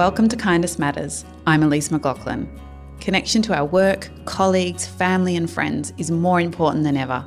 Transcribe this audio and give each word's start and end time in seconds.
Welcome 0.00 0.28
to 0.28 0.36
Kindness 0.36 0.78
Matters. 0.78 1.26
I'm 1.46 1.62
Elise 1.62 1.90
McLaughlin. 1.90 2.48
Connection 3.00 3.42
to 3.42 3.54
our 3.54 3.66
work, 3.66 4.08
colleagues, 4.24 4.86
family, 4.86 5.36
and 5.36 5.48
friends 5.48 5.92
is 5.98 6.10
more 6.10 6.40
important 6.40 6.84
than 6.84 6.96
ever. 6.96 7.22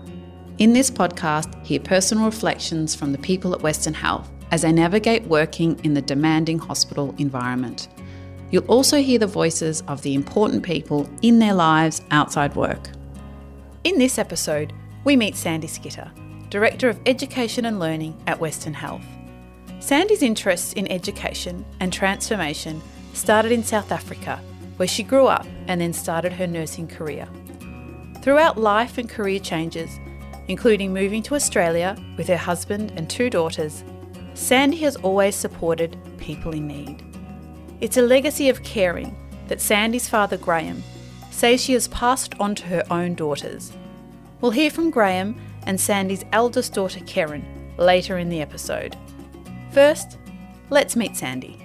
In 0.57 0.73
this 0.73 0.89
podcast, 0.89 1.63
hear 1.63 1.79
personal 1.79 2.25
reflections 2.25 2.95
from 2.95 3.11
the 3.11 3.19
people 3.19 3.53
at 3.53 3.61
Western 3.61 3.93
Health 3.93 4.31
as 4.49 4.63
they 4.63 4.71
navigate 4.71 5.21
working 5.27 5.79
in 5.83 5.93
the 5.93 6.01
demanding 6.01 6.57
hospital 6.57 7.13
environment. 7.19 7.89
You'll 8.49 8.65
also 8.65 9.03
hear 9.03 9.19
the 9.19 9.27
voices 9.27 9.81
of 9.81 10.01
the 10.01 10.15
important 10.15 10.63
people 10.63 11.07
in 11.21 11.37
their 11.37 11.53
lives 11.53 12.01
outside 12.09 12.55
work. 12.55 12.89
In 13.83 13.99
this 13.99 14.17
episode, 14.17 14.73
we 15.03 15.15
meet 15.15 15.35
Sandy 15.35 15.67
Skipper, 15.67 16.11
Director 16.49 16.89
of 16.89 16.99
Education 17.05 17.65
and 17.65 17.79
Learning 17.79 18.19
at 18.25 18.39
Western 18.39 18.73
Health. 18.73 19.05
Sandy's 19.83 20.21
interests 20.21 20.71
in 20.71 20.89
education 20.89 21.65
and 21.81 21.91
transformation 21.91 22.81
started 23.11 23.51
in 23.51 23.65
South 23.65 23.91
Africa, 23.91 24.39
where 24.77 24.87
she 24.87 25.03
grew 25.03 25.27
up 25.27 25.45
and 25.67 25.81
then 25.81 25.91
started 25.91 26.31
her 26.31 26.47
nursing 26.47 26.87
career. 26.87 27.27
Throughout 28.21 28.57
life 28.57 28.97
and 28.97 29.09
career 29.09 29.39
changes, 29.39 29.99
including 30.47 30.93
moving 30.93 31.21
to 31.23 31.35
Australia 31.35 31.97
with 32.15 32.29
her 32.29 32.37
husband 32.37 32.93
and 32.95 33.09
two 33.09 33.29
daughters, 33.29 33.83
Sandy 34.35 34.77
has 34.77 34.95
always 34.95 35.35
supported 35.35 35.97
people 36.17 36.53
in 36.53 36.65
need. 36.65 37.03
It's 37.81 37.97
a 37.97 38.01
legacy 38.01 38.47
of 38.47 38.63
caring 38.63 39.13
that 39.49 39.59
Sandy's 39.59 40.07
father 40.07 40.37
Graham 40.37 40.81
says 41.29 41.61
she 41.61 41.73
has 41.73 41.89
passed 41.89 42.35
on 42.39 42.55
to 42.55 42.63
her 42.67 42.85
own 42.89 43.15
daughters. 43.15 43.73
We'll 44.39 44.51
hear 44.51 44.71
from 44.71 44.91
Graham 44.91 45.41
and 45.63 45.77
Sandy's 45.77 46.23
eldest 46.31 46.73
daughter 46.73 47.01
Karen 47.01 47.45
later 47.77 48.17
in 48.17 48.29
the 48.29 48.39
episode. 48.39 48.95
First, 49.73 50.19
let's 50.69 50.95
meet 50.95 51.17
Sandy. 51.17 51.59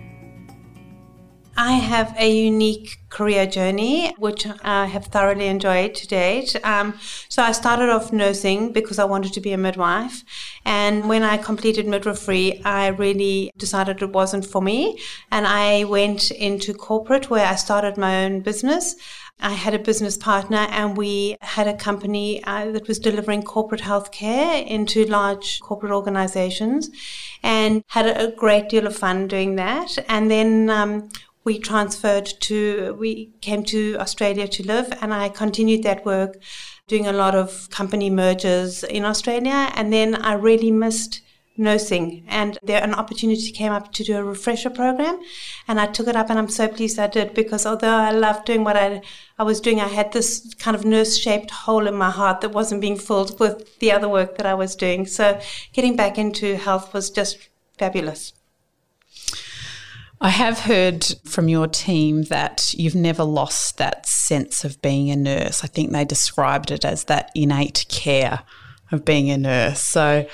I 1.59 1.73
have 1.73 2.15
a 2.19 2.31
unique 2.31 2.97
career 3.11 3.45
journey, 3.45 4.15
which 4.17 4.47
I 4.63 4.87
have 4.87 5.07
thoroughly 5.07 5.47
enjoyed 5.47 5.95
to 5.97 6.07
date. 6.07 6.57
Um, 6.65 6.95
so 7.29 7.43
I 7.43 7.53
started 7.53 7.91
off 7.91 8.11
nursing 8.11 8.73
because 8.73 8.99
I 8.99 9.05
wanted 9.05 9.35
to 9.35 9.41
be 9.43 9.53
a 9.53 9.59
midwife. 9.59 10.23
And 10.65 11.07
when 11.07 11.23
I 11.23 11.37
completed 11.37 11.87
midwifery, 11.87 12.65
I 12.65 12.87
really 12.87 13.51
decided 13.59 14.01
it 14.01 14.13
wasn't 14.13 14.47
for 14.47 14.63
me. 14.63 14.99
And 15.31 15.47
I 15.47 15.85
went 15.85 16.31
into 16.31 16.73
corporate 16.73 17.29
where 17.29 17.45
I 17.45 17.57
started 17.57 17.99
my 17.99 18.25
own 18.25 18.41
business. 18.41 18.95
I 19.41 19.51
had 19.51 19.75
a 19.75 19.79
business 19.79 20.17
partner 20.17 20.67
and 20.71 20.97
we 20.97 21.37
had 21.41 21.69
a 21.69 21.75
company 21.75 22.43
uh, 22.45 22.71
that 22.73 22.89
was 22.89 22.99
delivering 22.99 23.43
corporate 23.43 23.83
healthcare 23.83 24.67
into 24.67 25.05
large 25.05 25.61
corporate 25.61 25.93
organizations 25.93 26.91
and 27.43 27.85
had 27.89 28.07
a, 28.07 28.33
great 28.33 28.69
deal 28.69 28.87
of 28.87 28.97
fun 28.97 29.29
doing 29.29 29.57
that. 29.57 29.99
And 30.09 30.31
then 30.31 30.71
um, 30.71 31.09
we 31.45 31.59
transferred 31.59 32.27
to, 32.41 32.97
we 32.99 33.33
came 33.41 33.63
to 33.65 33.97
Australia 33.99 34.49
to 34.49 34.67
live 34.67 34.93
and 35.01 35.15
I 35.15 35.29
continued 35.29 35.83
that 35.85 36.05
work 36.05 36.37
doing 36.89 37.07
a 37.07 37.13
lot 37.13 37.35
of 37.35 37.71
company 37.71 38.11
mergers 38.11 38.83
in 38.85 39.05
Australia. 39.05 39.71
And 39.75 39.93
then 39.93 40.15
I 40.15 40.35
really 40.35 40.71
missed 40.71 41.23
nursing 41.59 42.25
and 42.29 42.57
there 42.63 42.83
an 42.83 42.95
opportunity 42.95 43.51
came 43.51 43.73
up 43.73 43.93
to 43.93 44.05
do 44.05 44.17
a 44.17 44.23
refresher 44.23 44.71
program 44.71 45.21
and 45.67 45.81
I 45.81 45.87
took 45.87 46.07
it 46.07 46.15
up 46.15 46.31
and 46.31 46.39
I'm 46.39 46.49
so 46.49 46.69
pleased 46.69 46.99
I 46.99 47.09
did 47.09 47.35
because 47.35 47.67
although 47.67 47.97
I 47.97 48.13
loved 48.13 48.47
doing 48.47 48.63
what 48.63 48.77
I, 48.77 49.03
I 49.39 49.45
was 49.45 49.61
doing 49.61 49.81
I 49.81 49.89
had 49.89 50.13
this 50.13 50.55
kind 50.55 50.77
of 50.77 50.85
nurse 50.85 51.17
shaped 51.17 51.51
hole 51.51 51.87
in 51.87 51.95
my 51.95 52.11
heart 52.11 52.41
that 52.41 52.51
wasn't 52.51 52.81
being 52.81 52.97
filled 52.97 53.39
with 53.39 53.79
the 53.79 53.93
other 53.93 54.09
work 54.09 54.37
that 54.37 54.47
I 54.47 54.55
was 54.55 54.75
doing 54.77 55.07
so 55.07 55.41
getting 55.73 55.97
back 55.97 56.19
into 56.19 56.57
health 56.57 56.93
was 56.93 57.11
just 57.11 57.49
fabulous 57.79 58.33
I 60.21 60.31
have 60.31 60.61
heard 60.61 61.07
from 61.25 61.49
your 61.49 61.69
team 61.69 62.25
that 62.25 62.75
you've 62.75 62.97
never 62.97 63.23
lost 63.23 63.79
that 63.79 64.05
sense 64.05 64.65
of 64.65 64.83
being 64.83 65.13
a 65.13 65.17
nurse. 65.17 65.63
I 65.63 65.69
think 65.69 65.93
they 65.93 66.05
described 66.05 66.73
it 66.73 66.85
as 66.85 67.05
that 67.05 67.31
innate 67.37 67.87
care 67.89 68.41
of 68.91 69.05
being 69.05 69.31
a 69.31 69.39
nurse. 69.39 69.81
So 69.81 70.27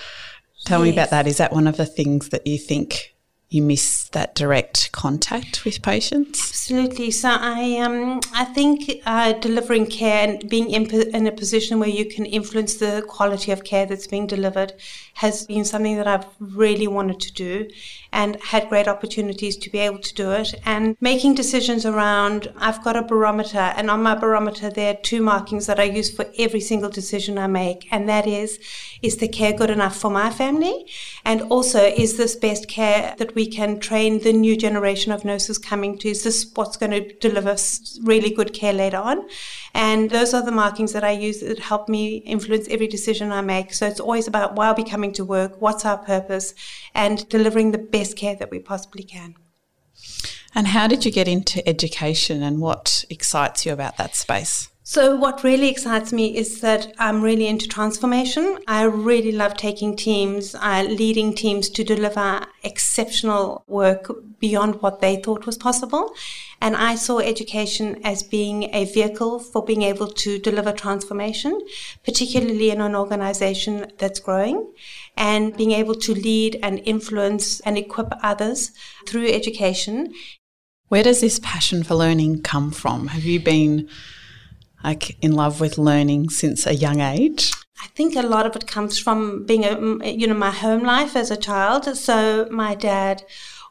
Tell 0.65 0.85
yes. 0.85 0.93
me 0.93 0.99
about 0.99 1.11
that. 1.11 1.27
Is 1.27 1.37
that 1.37 1.53
one 1.53 1.67
of 1.67 1.77
the 1.77 1.87
things 1.87 2.31
that 2.31 2.47
you 2.47 2.59
think 2.59 3.14
you 3.49 3.63
miss 3.63 4.09
that 4.11 4.35
direct 4.35 4.91
contact 4.93 5.65
with 5.65 5.83
patients? 5.83 6.41
Absolutely. 6.51 7.11
So 7.11 7.29
I 7.29 7.79
um 7.79 8.21
I 8.35 8.45
think 8.45 8.91
uh, 9.07 9.33
delivering 9.35 9.87
care 9.87 10.29
and 10.29 10.49
being 10.49 10.71
in, 10.71 10.91
in 10.91 11.27
a 11.27 11.33
position 11.33 11.79
where 11.79 11.89
you 11.89 12.07
can 12.07 12.27
influence 12.27 12.75
the 12.77 13.05
quality 13.07 13.53
of 13.53 13.65
care 13.65 13.87
that's 13.87 14.07
being 14.07 14.27
delivered 14.27 14.73
has 15.15 15.47
been 15.47 15.65
something 15.65 15.97
that 15.97 16.07
I've 16.07 16.27
really 16.41 16.89
wanted 16.89 17.21
to 17.21 17.33
do 17.33 17.69
and 18.15 18.41
had 18.41 18.69
great 18.69 18.87
opportunities 18.87 19.57
to 19.57 19.69
be 19.69 19.79
able 19.81 19.99
to 19.99 20.15
do 20.15 20.31
it 20.31 20.55
and 20.65 20.97
making 21.01 21.35
decisions 21.35 21.85
around 21.85 22.51
I've 22.57 22.83
got 22.85 22.97
a 22.97 23.03
barometer 23.03 23.67
and 23.77 23.91
on 23.91 24.03
my 24.03 24.15
barometer 24.15 24.71
there 24.71 24.95
are 24.95 25.01
two 25.03 25.21
markings 25.21 25.67
that 25.67 25.81
I 25.81 25.83
use 25.85 26.15
for 26.15 26.27
every 26.39 26.61
single 26.61 26.91
decision 26.91 27.37
I 27.37 27.49
make 27.49 27.89
and 27.91 28.09
that 28.09 28.27
is 28.27 28.61
is 29.03 29.17
the 29.17 29.27
care 29.27 29.53
good 29.53 29.69
enough 29.69 29.97
for 29.97 30.11
my 30.11 30.31
family 30.31 30.87
and 31.25 31.43
also 31.43 31.81
is 31.81 32.17
this 32.17 32.37
best 32.37 32.69
care 32.69 33.15
that 33.19 33.35
we 33.35 33.47
can 33.47 33.81
train 33.81 34.21
the 34.21 34.33
new 34.33 34.57
generation 34.57 35.11
of 35.11 35.25
nurses 35.25 35.59
coming 35.59 35.99
to 35.99 36.09
is 36.09 36.23
this 36.23 36.47
what's 36.55 36.77
going 36.77 36.93
to 36.93 37.13
deliver 37.15 37.57
really 38.05 38.31
good 38.31 38.55
care 38.55 38.73
later 38.73 38.99
on 38.99 39.27
and 39.75 40.09
those 40.11 40.33
are 40.33 40.43
the 40.43 40.53
markings 40.53 40.93
that 40.93 41.03
I 41.03 41.11
use 41.11 41.41
that 41.41 41.59
help 41.59 41.89
me 41.89 42.19
influence 42.19 42.69
every 42.69 42.87
decision 42.87 43.33
I 43.33 43.41
make. 43.41 43.75
So 43.75 43.87
it's 43.89 43.99
always 43.99 44.29
about 44.29 44.55
why 44.55 44.69
are 44.69 44.75
we 44.75 44.85
coming 44.85 45.13
to 45.15 45.25
work? 45.25 45.61
What's 45.61 45.85
our 45.85 45.99
purpose? 45.99 46.55
And 46.95 47.29
delivering 47.29 47.73
the 47.73 47.79
best 47.79 48.04
care 48.13 48.35
that 48.37 48.51
we 48.51 48.59
possibly 48.59 49.05
can. 49.05 49.37
And 50.55 50.69
how 50.69 50.87
did 50.87 51.05
you 51.05 51.11
get 51.11 51.29
into 51.29 51.67
education 51.69 52.43
and 52.43 52.61
what 52.61 53.05
excites 53.09 53.65
you 53.65 53.73
about 53.73 53.97
that 53.97 54.15
space? 54.15 54.69
So, 54.87 55.17
what 55.17 55.43
really 55.43 55.71
excites 55.71 56.13
me 56.13 56.37
is 56.37 56.61
that 56.61 56.93
I'm 56.99 57.23
really 57.23 57.47
into 57.47 57.67
transformation. 57.67 58.59
I 58.69 58.83
really 58.83 59.33
love 59.33 59.57
taking 59.57 59.97
teams, 59.97 60.55
uh, 60.55 60.85
leading 60.87 61.35
teams 61.35 61.71
to 61.71 61.85
deliver 61.85 62.45
exceptional 62.63 63.65
work 63.67 64.11
beyond 64.41 64.83
what 64.83 65.01
they 65.01 65.17
thought 65.17 65.47
was 65.47 65.57
possible. 65.57 66.13
And 66.61 66.77
I 66.77 66.97
saw 66.97 67.21
education 67.21 67.99
as 68.05 68.23
being 68.23 68.75
a 68.75 68.85
vehicle 68.85 69.39
for 69.39 69.65
being 69.65 69.81
able 69.81 70.09
to 70.09 70.39
deliver 70.39 70.71
transformation, 70.71 71.59
particularly 72.05 72.71
in 72.71 72.83
an 72.83 72.95
organization 72.95 73.91
that's 73.97 74.21
growing, 74.21 74.71
and 75.17 75.57
being 75.57 75.73
able 75.73 75.95
to 75.95 76.13
lead 76.13 76.59
and 76.63 76.83
influence 76.85 77.61
and 77.61 77.79
equip 77.79 78.13
others 78.23 78.71
through 79.07 79.29
education. 79.29 80.13
Where 80.89 81.03
does 81.03 81.23
this 81.23 81.39
passion 81.39 81.85
for 81.85 81.95
learning 81.95 82.43
come 82.43 82.71
from? 82.71 83.07
Have 83.07 83.25
you 83.25 83.41
been 83.41 83.89
like 84.85 85.17
in 85.23 85.33
love 85.33 85.61
with 85.61 85.79
learning 85.79 86.29
since 86.29 86.67
a 86.67 86.75
young 86.75 87.01
age? 87.01 87.53
I 87.83 87.87
think 87.89 88.15
a 88.15 88.23
lot 88.23 88.47
of 88.47 88.55
it 88.57 88.67
comes 88.67 88.99
from 88.99 89.45
being 89.45 89.65
a, 89.65 90.09
you 90.09 90.27
know, 90.27 90.35
my 90.35 90.51
home 90.51 90.85
life 90.85 91.17
as 91.17 91.31
a 91.31 91.37
child. 91.37 91.97
So 91.97 92.47
my 92.51 92.75
dad 92.75 93.25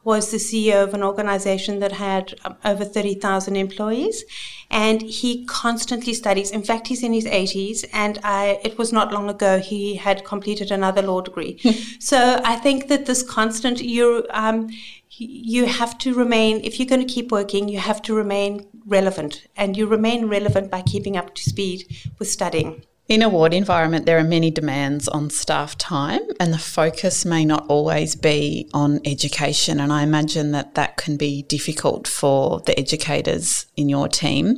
was 0.03 0.31
the 0.31 0.37
CEO 0.37 0.83
of 0.83 0.93
an 0.93 1.01
organization 1.01 1.79
that 1.79 1.93
had 1.93 2.33
um, 2.43 2.57
over 2.65 2.83
30,000 2.83 3.55
employees. 3.55 4.23
And 4.69 5.01
he 5.01 5.45
constantly 5.45 6.13
studies. 6.13 6.51
In 6.51 6.63
fact, 6.63 6.87
he's 6.87 7.03
in 7.03 7.13
his 7.13 7.25
80s, 7.25 7.85
and 7.93 8.19
I, 8.23 8.59
it 8.63 8.77
was 8.77 8.91
not 8.91 9.13
long 9.13 9.29
ago 9.29 9.59
he 9.59 9.95
had 9.95 10.25
completed 10.25 10.71
another 10.71 11.01
law 11.01 11.21
degree. 11.21 11.59
so 11.99 12.41
I 12.43 12.55
think 12.55 12.87
that 12.87 13.05
this 13.05 13.23
constant, 13.23 13.81
you, 13.81 14.25
um, 14.31 14.69
you 15.17 15.65
have 15.65 15.97
to 15.99 16.13
remain, 16.13 16.61
if 16.63 16.79
you're 16.79 16.87
going 16.87 17.05
to 17.05 17.13
keep 17.13 17.31
working, 17.31 17.69
you 17.69 17.79
have 17.79 18.01
to 18.03 18.13
remain 18.13 18.67
relevant. 18.85 19.47
And 19.55 19.77
you 19.77 19.87
remain 19.87 20.27
relevant 20.27 20.71
by 20.71 20.81
keeping 20.81 21.17
up 21.17 21.35
to 21.35 21.43
speed 21.43 21.85
with 22.19 22.29
studying. 22.29 22.83
In 23.09 23.21
a 23.21 23.27
ward 23.27 23.53
environment, 23.53 24.05
there 24.05 24.17
are 24.17 24.23
many 24.23 24.49
demands 24.49 25.09
on 25.09 25.29
staff 25.29 25.77
time, 25.77 26.21
and 26.39 26.53
the 26.53 26.57
focus 26.57 27.25
may 27.25 27.43
not 27.43 27.65
always 27.67 28.15
be 28.15 28.69
on 28.73 29.01
education. 29.03 29.81
And 29.81 29.91
I 29.91 30.03
imagine 30.03 30.51
that 30.51 30.75
that 30.75 30.95
can 30.95 31.17
be 31.17 31.43
difficult 31.43 32.07
for 32.07 32.61
the 32.61 32.79
educators 32.79 33.65
in 33.75 33.89
your 33.89 34.07
team. 34.07 34.55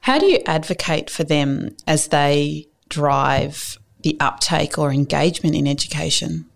How 0.00 0.18
do 0.18 0.26
you 0.26 0.40
advocate 0.46 1.10
for 1.10 1.22
them 1.22 1.76
as 1.86 2.08
they 2.08 2.66
drive 2.88 3.78
the 4.00 4.16
uptake 4.18 4.76
or 4.76 4.90
engagement 4.90 5.54
in 5.54 5.68
education? 5.68 6.49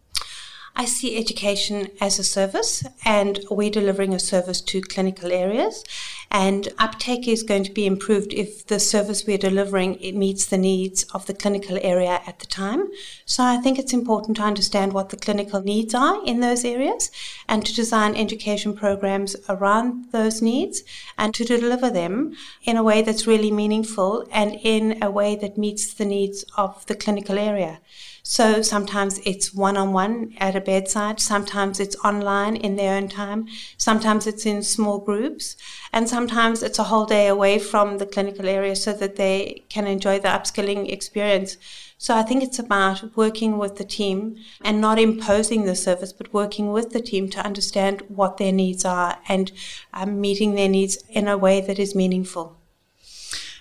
I 0.76 0.86
see 0.86 1.16
education 1.16 1.88
as 2.00 2.18
a 2.18 2.24
service, 2.24 2.84
and 3.04 3.38
we're 3.48 3.70
delivering 3.70 4.12
a 4.12 4.18
service 4.18 4.60
to 4.62 4.80
clinical 4.80 5.30
areas. 5.30 5.84
And 6.32 6.68
uptake 6.78 7.28
is 7.28 7.44
going 7.44 7.62
to 7.62 7.70
be 7.70 7.86
improved 7.86 8.32
if 8.32 8.66
the 8.66 8.80
service 8.80 9.24
we're 9.24 9.38
delivering 9.38 9.94
it 10.00 10.16
meets 10.16 10.46
the 10.46 10.58
needs 10.58 11.04
of 11.14 11.26
the 11.26 11.34
clinical 11.34 11.78
area 11.80 12.20
at 12.26 12.40
the 12.40 12.46
time. 12.46 12.88
So 13.24 13.44
I 13.44 13.58
think 13.58 13.78
it's 13.78 13.92
important 13.92 14.36
to 14.38 14.42
understand 14.42 14.92
what 14.92 15.10
the 15.10 15.16
clinical 15.16 15.62
needs 15.62 15.94
are 15.94 16.24
in 16.26 16.40
those 16.40 16.64
areas, 16.64 17.12
and 17.48 17.64
to 17.64 17.72
design 17.72 18.16
education 18.16 18.74
programs 18.74 19.36
around 19.48 20.10
those 20.10 20.42
needs, 20.42 20.82
and 21.16 21.32
to 21.34 21.44
deliver 21.44 21.88
them 21.88 22.34
in 22.64 22.76
a 22.76 22.82
way 22.82 23.00
that's 23.00 23.28
really 23.28 23.52
meaningful 23.52 24.26
and 24.32 24.58
in 24.62 25.00
a 25.00 25.10
way 25.10 25.36
that 25.36 25.56
meets 25.56 25.94
the 25.94 26.04
needs 26.04 26.44
of 26.56 26.84
the 26.86 26.96
clinical 26.96 27.38
area. 27.38 27.78
So 28.26 28.62
sometimes 28.62 29.20
it's 29.26 29.52
one 29.52 29.76
on 29.76 29.92
one 29.92 30.32
at 30.38 30.56
a 30.56 30.60
bedside, 30.62 31.20
sometimes 31.20 31.78
it's 31.78 31.94
online 31.96 32.56
in 32.56 32.76
their 32.76 32.96
own 32.96 33.08
time, 33.08 33.46
sometimes 33.76 34.26
it's 34.26 34.46
in 34.46 34.62
small 34.62 34.98
groups, 34.98 35.58
and 35.92 36.08
sometimes 36.08 36.62
it's 36.62 36.78
a 36.78 36.84
whole 36.84 37.04
day 37.04 37.26
away 37.26 37.58
from 37.58 37.98
the 37.98 38.06
clinical 38.06 38.48
area 38.48 38.76
so 38.76 38.94
that 38.94 39.16
they 39.16 39.64
can 39.68 39.86
enjoy 39.86 40.18
the 40.18 40.28
upskilling 40.28 40.90
experience. 40.90 41.58
So 41.98 42.16
I 42.16 42.22
think 42.22 42.42
it's 42.42 42.58
about 42.58 43.14
working 43.14 43.58
with 43.58 43.76
the 43.76 43.84
team 43.84 44.36
and 44.62 44.80
not 44.80 44.98
imposing 44.98 45.66
the 45.66 45.76
service, 45.76 46.14
but 46.14 46.32
working 46.32 46.72
with 46.72 46.94
the 46.94 47.02
team 47.02 47.28
to 47.28 47.44
understand 47.44 48.04
what 48.08 48.38
their 48.38 48.52
needs 48.52 48.86
are 48.86 49.18
and 49.28 49.52
um, 49.92 50.18
meeting 50.18 50.54
their 50.54 50.70
needs 50.70 50.96
in 51.10 51.28
a 51.28 51.36
way 51.36 51.60
that 51.60 51.78
is 51.78 51.94
meaningful. 51.94 52.56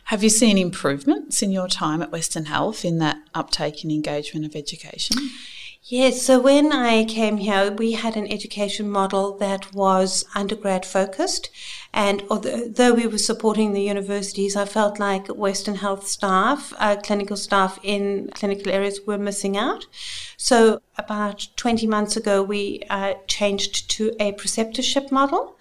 Have 0.05 0.23
you 0.23 0.29
seen 0.29 0.57
improvements 0.57 1.41
in 1.41 1.51
your 1.51 1.67
time 1.67 2.01
at 2.01 2.11
Western 2.11 2.45
Health 2.45 2.83
in 2.83 3.00
that 3.00 3.17
uptake 3.33 3.83
and 3.83 3.91
engagement 3.91 4.45
of 4.45 4.55
education? 4.55 5.17
Yes, 5.85 6.21
so 6.21 6.39
when 6.39 6.71
I 6.71 7.03
came 7.03 7.38
here, 7.38 7.69
we 7.69 7.91
had 7.91 8.15
an 8.15 8.31
education 8.31 8.89
model 8.89 9.38
that 9.39 9.73
was 9.73 10.23
undergrad 10.33 10.85
focused. 10.85 11.50
And 11.94 12.23
although 12.29 12.94
we 12.94 13.05
were 13.05 13.17
supporting 13.17 13.73
the 13.73 13.81
universities, 13.81 14.55
I 14.55 14.63
felt 14.63 14.97
like 14.97 15.27
Western 15.27 15.75
Health 15.75 16.07
staff, 16.07 16.73
uh, 16.77 16.95
clinical 17.03 17.35
staff 17.35 17.79
in 17.83 18.29
clinical 18.33 18.71
areas 18.71 19.01
were 19.05 19.17
missing 19.17 19.57
out. 19.57 19.85
So 20.38 20.81
about 20.97 21.47
20 21.57 21.85
months 21.88 22.15
ago, 22.15 22.41
we 22.41 22.83
uh, 22.89 23.15
changed 23.27 23.89
to 23.91 24.13
a 24.21 24.31
preceptorship 24.31 25.11
model. 25.11 25.57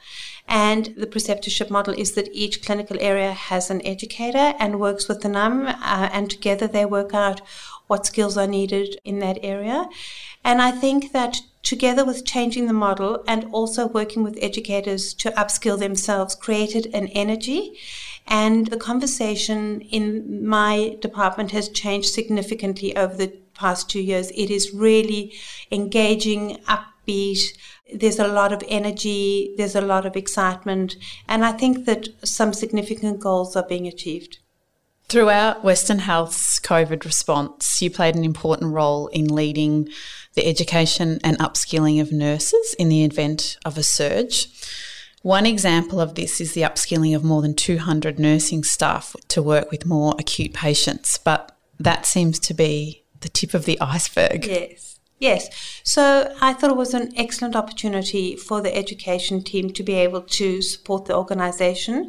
And 0.54 0.94
the 0.98 1.06
preceptorship 1.06 1.70
model 1.70 1.94
is 1.96 2.12
that 2.12 2.28
each 2.30 2.62
clinical 2.62 2.98
area 3.00 3.32
has 3.32 3.70
an 3.70 3.80
educator 3.86 4.52
and 4.58 4.78
works 4.78 5.08
with 5.08 5.22
the 5.22 5.30
NUM, 5.30 5.66
uh, 5.66 6.10
and 6.12 6.30
together 6.30 6.66
they 6.66 6.84
work 6.84 7.14
out 7.14 7.40
what 7.86 8.04
skills 8.04 8.36
are 8.36 8.46
needed 8.46 9.00
in 9.02 9.18
that 9.20 9.38
area. 9.42 9.88
And 10.44 10.60
I 10.60 10.70
think 10.70 11.12
that 11.12 11.40
together 11.62 12.04
with 12.04 12.26
changing 12.26 12.66
the 12.66 12.74
model 12.74 13.24
and 13.26 13.46
also 13.50 13.86
working 13.86 14.22
with 14.22 14.38
educators 14.42 15.14
to 15.14 15.30
upskill 15.30 15.78
themselves, 15.78 16.34
created 16.34 16.86
an 16.92 17.06
energy. 17.08 17.78
And 18.26 18.66
the 18.66 18.76
conversation 18.76 19.80
in 19.80 20.46
my 20.46 20.98
department 21.00 21.52
has 21.52 21.70
changed 21.70 22.10
significantly 22.10 22.94
over 22.94 23.16
the 23.16 23.32
past 23.54 23.88
two 23.88 24.00
years. 24.00 24.30
It 24.32 24.50
is 24.50 24.74
really 24.74 25.32
engaging, 25.70 26.60
upbeat. 27.06 27.40
There's 27.94 28.18
a 28.18 28.28
lot 28.28 28.52
of 28.52 28.62
energy, 28.68 29.54
there's 29.56 29.74
a 29.74 29.80
lot 29.80 30.06
of 30.06 30.16
excitement, 30.16 30.96
and 31.28 31.44
I 31.44 31.52
think 31.52 31.84
that 31.84 32.08
some 32.24 32.52
significant 32.52 33.20
goals 33.20 33.54
are 33.56 33.66
being 33.66 33.86
achieved. 33.86 34.38
Throughout 35.08 35.62
Western 35.62 35.98
Health's 35.98 36.58
COVID 36.58 37.04
response, 37.04 37.82
you 37.82 37.90
played 37.90 38.14
an 38.14 38.24
important 38.24 38.72
role 38.72 39.08
in 39.08 39.26
leading 39.26 39.88
the 40.34 40.46
education 40.46 41.20
and 41.22 41.38
upskilling 41.38 42.00
of 42.00 42.12
nurses 42.12 42.74
in 42.78 42.88
the 42.88 43.04
event 43.04 43.58
of 43.64 43.76
a 43.76 43.82
surge. 43.82 44.48
One 45.20 45.44
example 45.44 46.00
of 46.00 46.14
this 46.14 46.40
is 46.40 46.54
the 46.54 46.62
upskilling 46.62 47.14
of 47.14 47.22
more 47.22 47.42
than 47.42 47.54
200 47.54 48.18
nursing 48.18 48.64
staff 48.64 49.14
to 49.28 49.42
work 49.42 49.70
with 49.70 49.84
more 49.84 50.14
acute 50.18 50.54
patients, 50.54 51.18
but 51.18 51.56
that 51.78 52.06
seems 52.06 52.38
to 52.40 52.54
be 52.54 53.04
the 53.20 53.28
tip 53.28 53.54
of 53.54 53.66
the 53.66 53.78
iceberg. 53.80 54.46
Yes. 54.46 54.91
Yes. 55.22 55.80
So 55.84 56.34
I 56.40 56.52
thought 56.52 56.72
it 56.72 56.76
was 56.76 56.94
an 56.94 57.12
excellent 57.16 57.54
opportunity 57.54 58.34
for 58.34 58.60
the 58.60 58.76
education 58.76 59.40
team 59.44 59.70
to 59.70 59.84
be 59.84 59.94
able 59.94 60.22
to 60.22 60.60
support 60.60 61.04
the 61.04 61.14
organization 61.14 62.08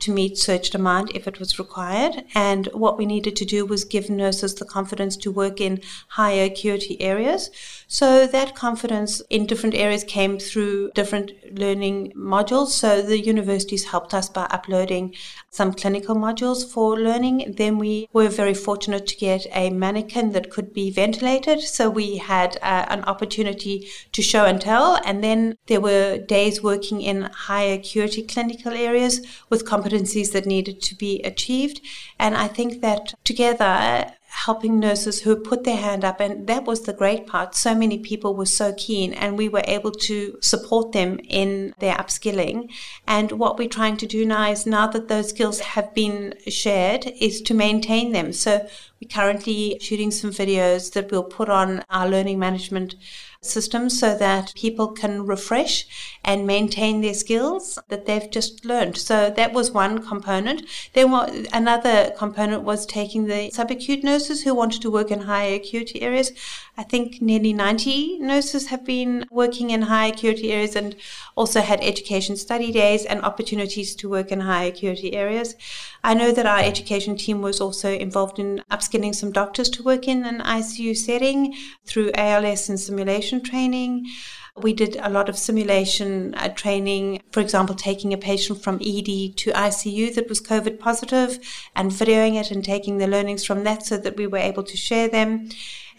to 0.00 0.10
meet 0.10 0.38
surge 0.38 0.70
demand 0.70 1.10
if 1.14 1.28
it 1.28 1.38
was 1.38 1.58
required. 1.58 2.24
And 2.34 2.66
what 2.68 2.96
we 2.96 3.04
needed 3.04 3.36
to 3.36 3.44
do 3.44 3.66
was 3.66 3.84
give 3.84 4.08
nurses 4.08 4.54
the 4.54 4.64
confidence 4.64 5.16
to 5.18 5.30
work 5.30 5.60
in 5.60 5.82
higher 6.08 6.44
acuity 6.44 7.00
areas. 7.02 7.50
So 7.86 8.26
that 8.26 8.54
confidence 8.54 9.20
in 9.28 9.46
different 9.46 9.74
areas 9.74 10.02
came 10.02 10.38
through 10.38 10.92
different 10.94 11.32
learning 11.52 12.12
modules. 12.16 12.68
So 12.68 13.02
the 13.02 13.20
universities 13.20 13.84
helped 13.84 14.14
us 14.14 14.28
by 14.28 14.44
uploading 14.44 15.14
some 15.54 15.72
clinical 15.72 16.16
modules 16.16 16.68
for 16.68 16.98
learning. 16.98 17.54
Then 17.56 17.78
we 17.78 18.08
were 18.12 18.28
very 18.28 18.54
fortunate 18.54 19.06
to 19.06 19.16
get 19.16 19.46
a 19.52 19.70
mannequin 19.70 20.32
that 20.32 20.50
could 20.50 20.72
be 20.72 20.90
ventilated. 20.90 21.60
So 21.60 21.88
we 21.88 22.16
had 22.16 22.56
uh, 22.60 22.86
an 22.88 23.04
opportunity 23.04 23.88
to 24.10 24.20
show 24.20 24.46
and 24.46 24.60
tell. 24.60 24.98
And 25.04 25.22
then 25.22 25.56
there 25.66 25.80
were 25.80 26.18
days 26.18 26.60
working 26.60 27.00
in 27.00 27.22
higher 27.22 27.74
acuity 27.74 28.22
clinical 28.22 28.72
areas 28.72 29.20
with 29.48 29.64
competencies 29.64 30.32
that 30.32 30.44
needed 30.44 30.82
to 30.82 30.96
be 30.96 31.22
achieved. 31.22 31.80
And 32.18 32.36
I 32.36 32.48
think 32.48 32.80
that 32.80 33.14
together, 33.22 34.12
helping 34.34 34.80
nurses 34.80 35.22
who 35.22 35.36
put 35.36 35.64
their 35.64 35.76
hand 35.76 36.04
up 36.04 36.20
and 36.20 36.46
that 36.48 36.64
was 36.64 36.82
the 36.82 36.92
great 36.92 37.26
part. 37.26 37.54
So 37.54 37.74
many 37.74 37.98
people 37.98 38.34
were 38.34 38.46
so 38.46 38.74
keen 38.76 39.14
and 39.14 39.38
we 39.38 39.48
were 39.48 39.62
able 39.66 39.92
to 39.92 40.36
support 40.42 40.92
them 40.92 41.20
in 41.28 41.72
their 41.78 41.94
upskilling. 41.94 42.70
And 43.06 43.32
what 43.32 43.58
we're 43.58 43.68
trying 43.68 43.96
to 43.98 44.06
do 44.06 44.26
now 44.26 44.50
is 44.50 44.66
now 44.66 44.88
that 44.88 45.08
those 45.08 45.28
skills 45.28 45.60
have 45.60 45.94
been 45.94 46.34
shared 46.48 47.12
is 47.20 47.40
to 47.42 47.54
maintain 47.54 48.12
them. 48.12 48.32
So 48.32 48.66
we're 49.00 49.08
currently 49.08 49.78
shooting 49.80 50.10
some 50.10 50.30
videos 50.30 50.92
that 50.92 51.10
we'll 51.10 51.24
put 51.24 51.48
on 51.48 51.84
our 51.88 52.08
learning 52.08 52.38
management 52.38 52.96
system 53.44 53.90
so 53.90 54.16
that 54.16 54.52
people 54.54 54.88
can 54.88 55.26
refresh 55.26 55.86
and 56.24 56.46
maintain 56.46 57.00
their 57.00 57.14
skills 57.14 57.78
that 57.88 58.06
they've 58.06 58.30
just 58.30 58.64
learned. 58.64 58.96
So 58.96 59.30
that 59.30 59.52
was 59.52 59.70
one 59.70 59.98
component. 60.06 60.62
Then 60.92 61.46
another 61.52 62.12
component 62.16 62.62
was 62.62 62.86
taking 62.86 63.26
the 63.26 63.50
subacute 63.52 64.02
nurses 64.02 64.42
who 64.42 64.54
wanted 64.54 64.82
to 64.82 64.90
work 64.90 65.10
in 65.10 65.20
higher 65.20 65.54
acuity 65.54 66.02
areas. 66.02 66.32
I 66.76 66.82
think 66.82 67.22
nearly 67.22 67.52
90 67.52 68.18
nurses 68.18 68.66
have 68.66 68.84
been 68.84 69.26
working 69.30 69.70
in 69.70 69.82
high 69.82 70.06
acuity 70.06 70.52
areas 70.52 70.74
and 70.74 70.96
also 71.36 71.60
had 71.60 71.78
education 71.80 72.36
study 72.36 72.72
days 72.72 73.04
and 73.04 73.22
opportunities 73.22 73.94
to 73.96 74.08
work 74.08 74.32
in 74.32 74.40
high 74.40 74.64
acuity 74.64 75.12
areas. 75.12 75.54
I 76.02 76.14
know 76.14 76.32
that 76.32 76.46
our 76.46 76.58
education 76.58 77.16
team 77.16 77.42
was 77.42 77.60
also 77.60 77.92
involved 77.92 78.40
in 78.40 78.64
upskilling 78.72 79.14
some 79.14 79.30
doctors 79.30 79.70
to 79.70 79.84
work 79.84 80.08
in 80.08 80.24
an 80.24 80.40
ICU 80.40 80.96
setting 80.96 81.54
through 81.86 82.10
ALS 82.14 82.68
and 82.68 82.80
simulation 82.80 83.40
training. 83.40 84.06
We 84.56 84.72
did 84.72 84.96
a 84.96 85.10
lot 85.10 85.28
of 85.28 85.38
simulation 85.38 86.34
uh, 86.34 86.48
training, 86.48 87.22
for 87.30 87.40
example, 87.40 87.74
taking 87.74 88.12
a 88.12 88.18
patient 88.18 88.62
from 88.62 88.76
ED 88.76 89.36
to 89.36 89.52
ICU 89.52 90.14
that 90.14 90.28
was 90.28 90.40
COVID 90.40 90.78
positive 90.80 91.38
and 91.74 91.90
videoing 91.90 92.34
it 92.40 92.50
and 92.50 92.64
taking 92.64 92.98
the 92.98 93.08
learnings 93.08 93.44
from 93.44 93.64
that 93.64 93.84
so 93.84 93.96
that 93.96 94.16
we 94.16 94.26
were 94.26 94.38
able 94.38 94.62
to 94.64 94.76
share 94.76 95.08
them. 95.08 95.48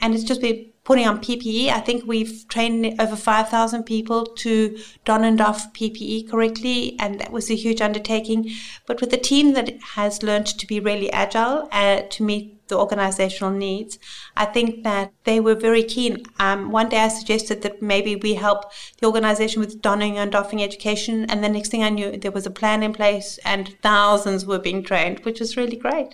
And 0.01 0.13
it's 0.13 0.23
just 0.23 0.41
been 0.41 0.71
putting 0.85 1.07
on 1.07 1.19
PPE. 1.19 1.69
I 1.69 1.79
think 1.79 2.05
we've 2.05 2.47
trained 2.47 3.01
over 3.01 3.15
5,000 3.15 3.83
people 3.83 4.23
to 4.23 4.77
don 5.03 5.23
and 5.23 5.37
doff 5.37 5.73
PPE 5.73 6.29
correctly, 6.29 6.95
and 6.99 7.19
that 7.19 7.31
was 7.31 7.49
a 7.49 7.55
huge 7.55 7.81
undertaking. 7.81 8.51
But 8.85 9.01
with 9.01 9.11
a 9.11 9.17
team 9.17 9.53
that 9.53 9.81
has 9.95 10.23
learned 10.23 10.45
to 10.45 10.67
be 10.67 10.79
really 10.79 11.11
agile 11.11 11.67
uh, 11.71 12.03
to 12.11 12.23
meet 12.23 12.67
the 12.67 12.77
organizational 12.77 13.51
needs, 13.51 13.97
I 14.37 14.45
think 14.45 14.83
that 14.83 15.11
they 15.23 15.39
were 15.39 15.55
very 15.55 15.83
keen. 15.83 16.23
Um, 16.39 16.71
one 16.71 16.89
day 16.89 16.99
I 16.99 17.07
suggested 17.07 17.63
that 17.63 17.81
maybe 17.81 18.15
we 18.15 18.35
help 18.35 18.71
the 18.99 19.07
organization 19.07 19.61
with 19.61 19.81
donning 19.81 20.19
and 20.19 20.31
doffing 20.31 20.61
education, 20.61 21.25
and 21.29 21.43
the 21.43 21.49
next 21.49 21.69
thing 21.69 21.83
I 21.83 21.89
knew, 21.89 22.15
there 22.15 22.31
was 22.31 22.45
a 22.45 22.51
plan 22.51 22.83
in 22.83 22.93
place 22.93 23.39
and 23.43 23.75
thousands 23.81 24.45
were 24.45 24.59
being 24.59 24.83
trained, 24.83 25.19
which 25.25 25.39
was 25.39 25.57
really 25.57 25.77
great. 25.77 26.13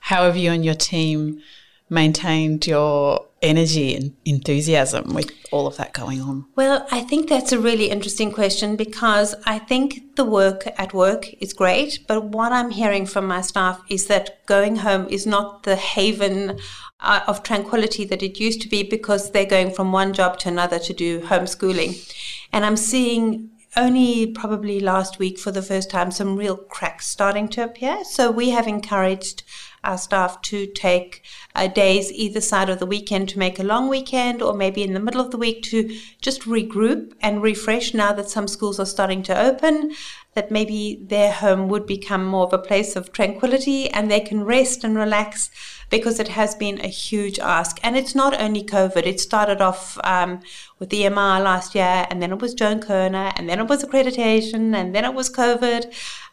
How 0.00 0.24
have 0.24 0.36
you 0.36 0.50
and 0.52 0.64
your 0.64 0.74
team 0.74 1.42
maintained 1.88 2.66
your 2.66 3.26
energy 3.42 3.94
and 3.94 4.14
enthusiasm 4.24 5.14
with 5.14 5.30
all 5.52 5.66
of 5.66 5.76
that 5.76 5.92
going 5.92 6.20
on? 6.20 6.46
Well, 6.56 6.86
I 6.90 7.02
think 7.02 7.28
that's 7.28 7.52
a 7.52 7.60
really 7.60 7.90
interesting 7.90 8.32
question 8.32 8.76
because 8.76 9.34
I 9.44 9.58
think 9.58 10.16
the 10.16 10.24
work 10.24 10.66
at 10.78 10.94
work 10.94 11.32
is 11.40 11.52
great, 11.52 12.00
but 12.08 12.24
what 12.24 12.52
I'm 12.52 12.70
hearing 12.70 13.06
from 13.06 13.26
my 13.26 13.40
staff 13.40 13.80
is 13.88 14.06
that 14.06 14.44
going 14.46 14.76
home 14.76 15.06
is 15.08 15.26
not 15.26 15.62
the 15.62 15.76
haven 15.76 16.58
uh, 17.00 17.20
of 17.26 17.42
tranquility 17.42 18.04
that 18.06 18.22
it 18.22 18.40
used 18.40 18.62
to 18.62 18.68
be 18.68 18.82
because 18.82 19.30
they're 19.30 19.44
going 19.44 19.70
from 19.70 19.92
one 19.92 20.12
job 20.12 20.38
to 20.40 20.48
another 20.48 20.78
to 20.78 20.92
do 20.92 21.20
homeschooling. 21.20 22.14
And 22.52 22.64
I'm 22.64 22.76
seeing 22.76 23.50
only 23.76 24.26
probably 24.26 24.80
last 24.80 25.18
week 25.18 25.38
for 25.38 25.50
the 25.50 25.62
first 25.62 25.90
time 25.90 26.10
some 26.10 26.36
real 26.36 26.56
cracks 26.56 27.06
starting 27.06 27.46
to 27.48 27.62
appear. 27.62 28.04
So 28.04 28.30
we 28.30 28.50
have 28.50 28.66
encouraged 28.66 29.42
our 29.86 29.96
staff 29.96 30.42
to 30.42 30.66
take 30.66 31.22
uh, 31.54 31.66
days 31.68 32.12
either 32.12 32.40
side 32.40 32.68
of 32.68 32.78
the 32.78 32.86
weekend 32.86 33.28
to 33.30 33.38
make 33.38 33.58
a 33.58 33.62
long 33.62 33.88
weekend 33.88 34.42
or 34.42 34.52
maybe 34.52 34.82
in 34.82 34.92
the 34.92 35.00
middle 35.00 35.20
of 35.20 35.30
the 35.30 35.38
week 35.38 35.62
to 35.62 35.98
just 36.20 36.42
regroup 36.42 37.12
and 37.20 37.42
refresh 37.42 37.94
now 37.94 38.12
that 38.12 38.28
some 38.28 38.48
schools 38.48 38.78
are 38.78 38.86
starting 38.86 39.22
to 39.22 39.38
open 39.38 39.94
that 40.36 40.50
maybe 40.50 41.00
their 41.02 41.32
home 41.32 41.66
would 41.66 41.86
become 41.86 42.24
more 42.24 42.44
of 42.44 42.52
a 42.52 42.58
place 42.58 42.94
of 42.94 43.10
tranquility 43.10 43.88
and 43.88 44.10
they 44.10 44.20
can 44.20 44.44
rest 44.44 44.84
and 44.84 44.94
relax 44.94 45.50
because 45.88 46.20
it 46.20 46.28
has 46.28 46.54
been 46.54 46.78
a 46.80 46.88
huge 46.88 47.38
ask. 47.38 47.78
And 47.82 47.96
it's 47.96 48.14
not 48.14 48.38
only 48.38 48.62
COVID, 48.62 49.06
it 49.06 49.18
started 49.18 49.62
off 49.62 49.98
um, 50.04 50.40
with 50.78 50.90
the 50.90 51.02
EMR 51.02 51.42
last 51.42 51.74
year, 51.74 52.06
and 52.10 52.20
then 52.20 52.32
it 52.32 52.40
was 52.42 52.52
Joan 52.52 52.80
Kirner, 52.80 53.32
and 53.36 53.48
then 53.48 53.58
it 53.60 53.68
was 53.68 53.82
accreditation, 53.82 54.74
and 54.74 54.94
then 54.94 55.04
it 55.04 55.14
was 55.14 55.30
COVID. 55.30 55.86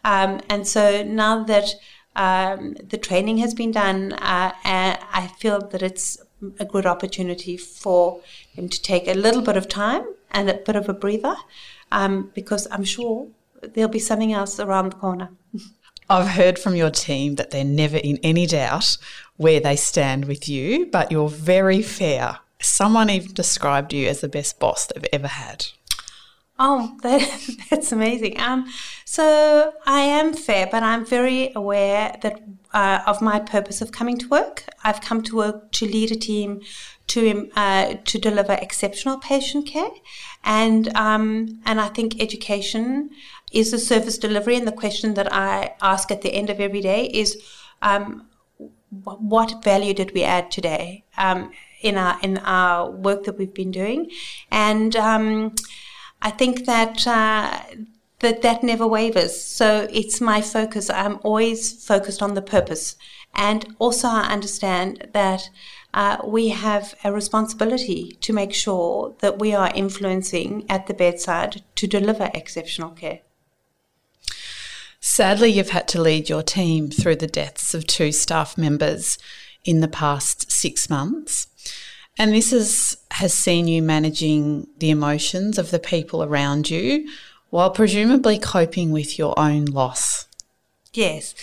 Um, 0.04 0.42
and 0.50 0.68
so 0.68 1.04
now 1.04 1.44
that 1.46 1.70
um, 2.16 2.76
the 2.88 2.98
training 2.98 3.38
has 3.40 3.54
been 3.54 3.72
done, 3.72 4.14
uh, 4.14 4.54
and 4.64 5.00
I 5.12 5.28
feel 5.40 5.60
that 5.68 5.82
it's 5.82 6.18
a 6.60 6.66
good 6.66 6.86
opportunity 6.86 7.58
for 7.58 8.22
him 8.52 8.70
to 8.70 8.82
take 8.82 9.08
a 9.08 9.14
little 9.14 9.42
bit 9.42 9.58
of 9.58 9.68
time 9.68 10.06
and 10.32 10.50
a 10.50 10.56
bit 10.56 10.76
of 10.76 10.90
a 10.90 10.94
breather, 10.94 11.36
um, 11.92 12.32
because 12.34 12.68
I'm 12.72 12.84
sure 12.84 13.28
there'll 13.62 13.90
be 13.90 14.00
something 14.00 14.34
else 14.34 14.60
around 14.60 14.92
the 14.92 14.98
corner. 14.98 15.30
I've 16.10 16.30
heard 16.30 16.60
from 16.60 16.76
your 16.76 16.92
team 16.92 17.36
that 17.36 17.52
they're 17.52 17.64
never 17.64 17.98
in 17.98 18.20
any 18.24 18.46
doubt 18.46 18.98
where 19.38 19.60
they 19.60 19.76
stand 19.76 20.26
with 20.26 20.50
you, 20.50 20.88
but 20.88 21.12
you're 21.12 21.30
very 21.30 21.82
fair. 21.82 22.40
Someone 22.62 23.10
even 23.10 23.34
described 23.34 23.94
you 23.94 24.08
as 24.08 24.22
the 24.22 24.30
best 24.30 24.60
boss 24.60 24.86
they've 24.86 25.06
ever 25.14 25.28
had. 25.28 25.68
Oh, 26.60 26.98
that, 27.04 27.58
that's 27.70 27.92
amazing. 27.92 28.40
Um, 28.40 28.68
so 29.06 29.74
I 29.86 30.02
am 30.02 30.34
fair, 30.34 30.68
but 30.72 30.84
I'm 30.84 31.06
very 31.06 31.52
aware 31.56 32.18
that 32.22 32.42
uh, 32.74 33.02
of 33.06 33.22
my 33.22 33.40
purpose 33.40 33.82
of 33.82 33.92
coming 33.92 34.18
to 34.18 34.28
work. 34.28 34.66
I've 34.84 35.02
come 35.02 35.22
to 35.24 35.36
work 35.36 35.72
to 35.74 35.86
lead 35.86 36.12
a 36.12 36.16
team 36.16 36.62
to 37.08 37.50
uh, 37.56 37.96
to 38.06 38.18
deliver 38.18 38.54
exceptional 38.54 39.20
patient 39.20 39.68
care, 39.68 39.92
and 40.44 40.96
um, 40.96 41.62
and 41.66 41.80
I 41.80 41.90
think 41.90 42.22
education 42.22 43.10
is 43.52 43.74
a 43.74 43.80
service 43.80 44.18
delivery. 44.18 44.56
And 44.56 44.68
the 44.68 44.72
question 44.72 45.14
that 45.16 45.32
I 45.32 45.76
ask 45.82 46.12
at 46.12 46.22
the 46.22 46.34
end 46.34 46.50
of 46.50 46.60
every 46.60 46.82
day 46.82 47.06
is, 47.06 47.38
um, 47.82 48.28
what 49.04 49.64
value 49.64 49.94
did 49.94 50.14
we 50.14 50.24
add 50.24 50.50
today 50.50 51.04
um, 51.18 51.52
in 51.82 51.98
our 51.98 52.20
in 52.22 52.38
our 52.40 52.90
work 52.90 53.26
that 53.26 53.38
we've 53.38 53.54
been 53.54 53.72
doing, 53.72 54.10
and 54.50 54.96
um, 54.96 55.54
I 56.24 56.32
think 56.32 56.66
that 56.66 57.06
uh, 57.06 57.60
that 58.20 58.42
that 58.42 58.64
never 58.64 58.88
wavers. 58.88 59.40
So 59.40 59.88
it's 59.92 60.20
my 60.20 60.42
focus. 60.42 60.90
I'm 60.90 61.20
always 61.24 61.86
focused 61.86 62.24
on 62.24 62.34
the 62.34 62.42
purpose, 62.42 62.96
and 63.36 63.76
also 63.78 64.08
I 64.08 64.32
understand 64.32 65.10
that. 65.14 65.50
Uh, 65.96 66.18
we 66.26 66.50
have 66.50 66.96
a 67.04 67.14
responsibility 67.14 68.18
to 68.20 68.34
make 68.34 68.52
sure 68.52 69.14
that 69.20 69.38
we 69.38 69.54
are 69.54 69.72
influencing 69.76 70.66
at 70.68 70.88
the 70.88 70.94
bedside 70.96 71.62
to 71.76 71.86
deliver 71.86 72.32
exceptional 72.34 72.90
care. 72.90 73.20
Sadly, 75.00 75.50
you've 75.50 75.70
had 75.70 75.88
to 75.90 76.02
lead 76.02 76.30
your 76.30 76.42
team 76.42 76.90
through 76.90 77.18
the 77.18 77.28
deaths 77.28 77.76
of 77.76 77.86
two 77.86 78.12
staff 78.12 78.58
members 78.58 79.20
in 79.66 79.82
the 79.82 79.88
past 79.88 80.52
six 80.52 80.90
months. 80.90 81.48
And 82.18 82.32
this 82.34 82.54
is, 82.54 82.98
has 83.12 83.34
seen 83.34 83.68
you 83.68 83.82
managing 83.82 84.68
the 84.78 84.92
emotions 84.92 85.58
of 85.58 85.72
the 85.72 85.80
people 85.80 86.24
around 86.24 86.70
you 86.70 87.10
while 87.50 87.72
presumably 87.72 88.38
coping 88.40 88.92
with 88.92 89.18
your 89.18 89.38
own 89.38 89.66
loss. 89.66 90.28
Yes. 90.94 91.34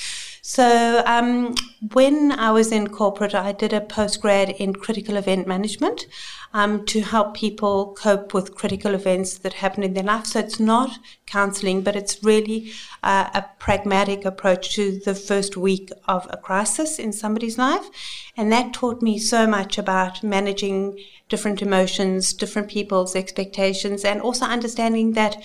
So, 0.43 1.03
um, 1.07 1.55
when 1.93 2.33
I 2.33 2.51
was 2.51 2.73
in 2.73 2.89
corporate, 2.89 3.35
I 3.35 3.53
did 3.53 3.73
a 3.73 3.81
postgrad 3.81 4.57
in 4.57 4.75
critical 4.75 5.17
event 5.17 5.47
management 5.47 6.07
um, 6.55 6.87
to 6.87 7.03
help 7.03 7.35
people 7.35 7.95
cope 7.99 8.33
with 8.33 8.55
critical 8.55 8.95
events 8.95 9.39
that 9.39 9.55
happen 9.55 9.83
in 9.83 9.95
their 9.95 10.05
life. 10.05 10.27
So, 10.27 10.41
it's 10.41 10.59
not 10.59 10.99
counseling, 11.27 11.83
but 11.83 11.95
it's 11.95 12.25
really 12.25 12.73
uh, 13.03 13.29
a 13.35 13.45
pragmatic 13.59 14.25
approach 14.25 14.75
to 14.77 14.99
the 15.05 15.15
first 15.15 15.57
week 15.57 15.91
of 16.09 16.27
a 16.31 16.39
crisis 16.39 16.99
in 16.99 17.13
somebody's 17.13 17.59
life. 17.59 17.89
And 18.37 18.51
that 18.51 18.73
taught 18.73 19.03
me 19.03 19.19
so 19.19 19.47
much 19.47 19.77
about 19.77 20.23
managing 20.23 20.99
different 21.29 21.63
emotions, 21.63 22.33
different 22.33 22.69
people's 22.69 23.15
expectations, 23.15 24.05
and 24.05 24.21
also 24.21 24.47
understanding 24.47 25.13
that 25.13 25.37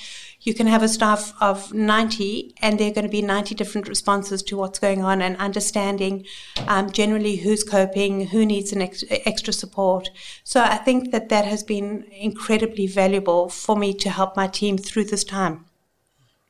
you 0.46 0.54
can 0.54 0.68
have 0.68 0.84
a 0.84 0.88
staff 0.88 1.34
of 1.42 1.74
90 1.74 2.54
and 2.62 2.80
there 2.80 2.92
are 2.92 2.94
going 2.94 3.04
to 3.04 3.10
be 3.10 3.24
90 3.24 3.56
different 3.56 3.90
responses 3.90 4.44
to 4.44 4.56
what's 4.56 4.78
going 4.78 5.04
on 5.04 5.22
and 5.22 5.36
understanding 5.38 6.24
um, 6.68 6.92
generally 6.92 7.38
who's 7.38 7.64
coping, 7.64 8.28
who 8.28 8.46
needs 8.46 8.72
an 8.72 8.82
ex- 8.82 9.04
extra 9.10 9.52
support. 9.52 10.10
So 10.44 10.62
I 10.62 10.78
think 10.78 11.12
that 11.12 11.30
that 11.30 11.46
has 11.46 11.64
been 11.64 12.06
incredibly 12.12 12.86
valuable 12.86 13.50
for 13.50 13.76
me 13.76 13.92
to 13.96 14.10
help 14.12 14.38
my 14.38 14.48
team 14.48 14.78
through 14.78 15.06
this 15.06 15.24
time. 15.24 15.66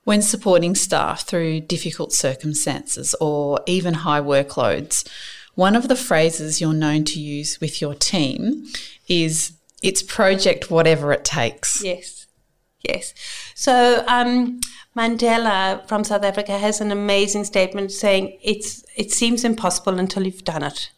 When 0.03 0.21
supporting 0.21 0.75
staff 0.75 1.25
through 1.25 1.61
difficult 1.61 2.11
circumstances 2.11 3.15
or 3.21 3.61
even 3.65 3.93
high 3.93 4.19
workloads, 4.19 5.07
one 5.55 5.75
of 5.75 5.87
the 5.87 5.95
phrases 5.95 6.59
you're 6.59 6.73
known 6.73 7.05
to 7.05 7.19
use 7.19 7.61
with 7.61 7.81
your 7.81 7.95
team 7.95 8.65
is 9.07 9.53
it's 9.81 10.03
project 10.03 10.69
whatever 10.69 11.13
it 11.13 11.23
takes. 11.23 11.81
Yes. 11.81 12.24
Yes. 12.87 13.13
So 13.55 14.03
um, 14.07 14.59
Mandela 14.95 15.87
from 15.87 16.03
South 16.03 16.23
Africa 16.23 16.57
has 16.57 16.81
an 16.81 16.91
amazing 16.91 17.43
statement 17.45 17.91
saying 17.91 18.37
it's 18.41 18.85
it 18.95 19.11
seems 19.11 19.43
impossible 19.43 19.99
until 19.99 20.23
you've 20.23 20.43
done 20.43 20.63
it. 20.63 20.91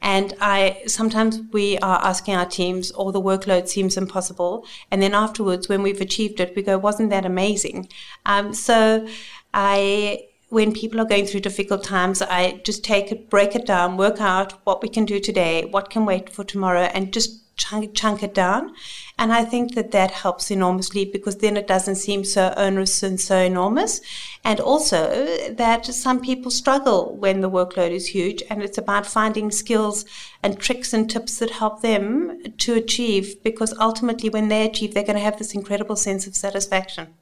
And 0.00 0.34
I 0.40 0.82
sometimes 0.86 1.40
we 1.52 1.78
are 1.78 2.00
asking 2.02 2.34
our 2.34 2.46
teams, 2.46 2.90
or 2.92 3.12
the 3.12 3.20
workload 3.20 3.68
seems 3.68 3.96
impossible, 3.96 4.66
and 4.90 5.02
then 5.02 5.14
afterwards, 5.14 5.68
when 5.68 5.82
we've 5.82 6.00
achieved 6.00 6.40
it, 6.40 6.54
we 6.56 6.62
go, 6.62 6.76
"Wasn't 6.78 7.10
that 7.10 7.24
amazing?" 7.24 7.88
Um, 8.26 8.52
so 8.54 9.06
I 9.52 10.26
when 10.50 10.72
people 10.72 11.00
are 11.00 11.06
going 11.06 11.26
through 11.26 11.40
difficult 11.40 11.82
times, 11.82 12.22
I 12.22 12.60
just 12.64 12.84
take 12.84 13.10
it, 13.10 13.28
break 13.28 13.56
it 13.56 13.66
down, 13.66 13.96
work 13.96 14.20
out 14.20 14.52
what 14.64 14.82
we 14.82 14.88
can 14.88 15.04
do 15.04 15.18
today, 15.18 15.64
what 15.64 15.90
can 15.90 16.06
wait 16.06 16.30
for 16.30 16.44
tomorrow, 16.44 16.82
and 16.94 17.12
just 17.12 17.43
chunk, 17.56 17.94
chunk 17.94 18.22
it 18.22 18.34
down. 18.34 18.74
And 19.18 19.32
I 19.32 19.44
think 19.44 19.74
that 19.74 19.90
that 19.92 20.10
helps 20.10 20.50
enormously 20.50 21.04
because 21.04 21.36
then 21.36 21.56
it 21.56 21.66
doesn't 21.66 21.96
seem 21.96 22.24
so 22.24 22.52
onerous 22.56 23.02
and 23.02 23.20
so 23.20 23.38
enormous. 23.38 24.00
And 24.44 24.60
also 24.60 25.04
uh, 25.04 25.54
that 25.54 25.86
some 25.86 26.20
people 26.20 26.50
struggle 26.50 27.16
when 27.16 27.40
the 27.40 27.50
workload 27.50 27.90
is 27.90 28.08
huge 28.08 28.42
and 28.50 28.62
it's 28.62 28.78
about 28.78 29.06
finding 29.06 29.50
skills 29.50 30.04
and 30.42 30.58
tricks 30.58 30.92
and 30.92 31.08
tips 31.08 31.38
that 31.38 31.50
help 31.50 31.82
them 31.82 32.42
to 32.58 32.74
achieve 32.74 33.42
because 33.42 33.72
ultimately 33.78 34.28
when 34.28 34.48
they 34.48 34.66
achieve, 34.66 34.94
they're 34.94 35.02
going 35.02 35.14
to 35.16 35.22
have 35.22 35.38
this 35.38 35.54
incredible 35.54 35.96
sense 35.96 36.26
of 36.26 36.34
satisfaction. 36.34 37.14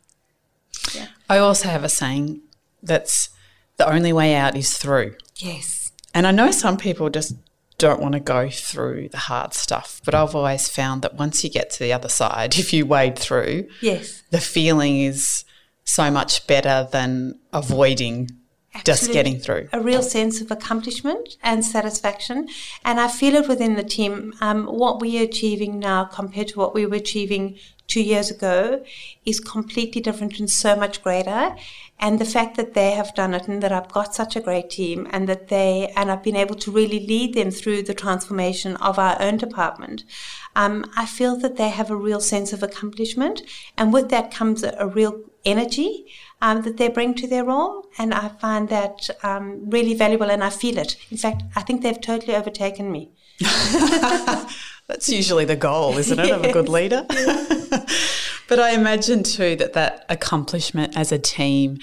Yeah. 0.95 1.09
I 1.29 1.39
also 1.39 1.69
have 1.69 1.85
a 1.85 1.89
saying 1.89 2.41
that's 2.83 3.29
the 3.77 3.89
only 3.89 4.13
way 4.13 4.35
out 4.35 4.57
is 4.57 4.77
through. 4.77 5.15
Yes. 5.37 5.93
And 6.15 6.27
I 6.27 6.31
know 6.31 6.51
some 6.51 6.77
people 6.77 7.09
just 7.09 7.35
don't 7.83 8.01
want 8.01 8.15
to 8.15 8.21
go 8.21 8.49
through 8.49 9.09
the 9.09 9.19
hard 9.19 9.53
stuff. 9.55 10.01
But 10.05 10.15
I've 10.15 10.37
always 10.37 10.69
found 10.69 11.03
that 11.03 11.17
once 11.17 11.43
you 11.43 11.51
get 11.51 11.71
to 11.71 11.81
the 11.81 11.93
other 11.93 12.09
side, 12.09 12.57
if 12.63 12.73
you 12.73 12.87
wade 12.87 13.19
through, 13.19 13.67
yes, 13.81 14.23
the 14.31 14.41
feeling 14.41 15.01
is 15.01 15.45
so 15.85 16.09
much 16.11 16.47
better 16.47 16.89
than 16.93 17.41
avoiding 17.53 18.29
just 18.85 19.13
getting 19.13 19.39
through. 19.39 19.69
A 19.73 19.81
real 19.81 20.03
sense 20.03 20.41
of 20.41 20.51
accomplishment 20.51 21.37
and 21.43 21.63
satisfaction. 21.65 22.49
And 22.85 22.99
I 22.99 23.09
feel 23.09 23.35
it 23.35 23.47
within 23.49 23.75
the 23.75 23.83
team. 23.83 24.33
Um, 24.41 24.65
what 24.67 25.01
we 25.01 25.21
are 25.21 25.25
achieving 25.25 25.79
now 25.79 26.05
compared 26.05 26.49
to 26.49 26.59
what 26.59 26.73
we 26.75 26.87
were 26.87 26.97
achieving 26.97 27.59
two 27.87 28.03
years 28.03 28.31
ago 28.31 28.83
is 29.27 29.41
completely 29.41 30.01
different 30.01 30.39
and 30.39 30.49
so 30.49 30.75
much 30.75 31.03
greater. 31.03 31.55
And 32.03 32.19
the 32.19 32.25
fact 32.25 32.57
that 32.57 32.75
they 32.75 32.91
have 32.91 33.15
done 33.15 33.33
it 33.33 33.47
and 33.47 33.63
that 33.63 33.71
I've 33.71 33.93
got 33.93 34.13
such 34.13 34.35
a 34.35 34.41
great 34.41 34.71
team 34.71 35.07
and 35.13 35.29
that 35.29 35.47
they, 35.47 35.93
and 35.95 36.11
I've 36.11 36.25
been 36.25 36.35
able 36.35 36.57
to 36.57 36.73
really 36.73 36.99
lead 37.07 37.35
them 37.35 37.53
through 37.53 37.85
the 37.85 37.95
transformation 37.95 38.75
of 38.79 38.99
our 38.99 39.17
own 39.23 39.37
department, 39.37 40.03
um, 40.57 40.85
I 40.97 41.07
feel 41.07 41.37
that 41.37 41.57
they 41.57 41.69
have 41.69 41.93
a 41.93 41.97
real 41.97 42.21
sense 42.21 42.53
of 42.53 42.61
accomplishment. 42.61 43.43
And 43.79 43.93
with 43.93 44.09
that 44.09 44.33
comes 44.33 44.65
a, 44.65 44.75
a 44.81 44.89
real 44.89 45.21
energy 45.45 46.07
um, 46.41 46.63
that 46.63 46.77
they 46.77 46.89
bring 46.89 47.15
to 47.15 47.29
their 47.29 47.45
role. 47.45 47.87
And 47.99 48.13
I 48.13 48.31
find 48.31 48.69
that 48.69 49.09
um, 49.23 49.71
really 49.71 49.95
valuable 49.95 50.29
and 50.29 50.43
I 50.43 50.51
feel 50.51 50.79
it. 50.79 50.97
In 51.13 51.19
fact, 51.19 51.45
I 51.55 51.63
think 51.63 51.83
they've 51.83 52.01
totally 52.01 52.35
overtaken 52.35 52.91
me. 52.91 53.13
That's 54.89 55.09
usually 55.09 55.45
the 55.45 55.57
goal, 55.57 55.97
isn't 55.97 56.19
it, 56.19 56.27
yes. 56.27 56.37
of 56.37 56.45
a 56.45 56.53
good 56.53 56.69
leader? 56.79 57.05
but 58.49 58.59
I 58.59 58.73
imagine 58.73 59.23
too 59.23 59.57
that 59.57 59.73
that 59.75 60.05
accomplishment 60.09 60.97
as 60.97 61.13
a 61.13 61.19
team 61.19 61.79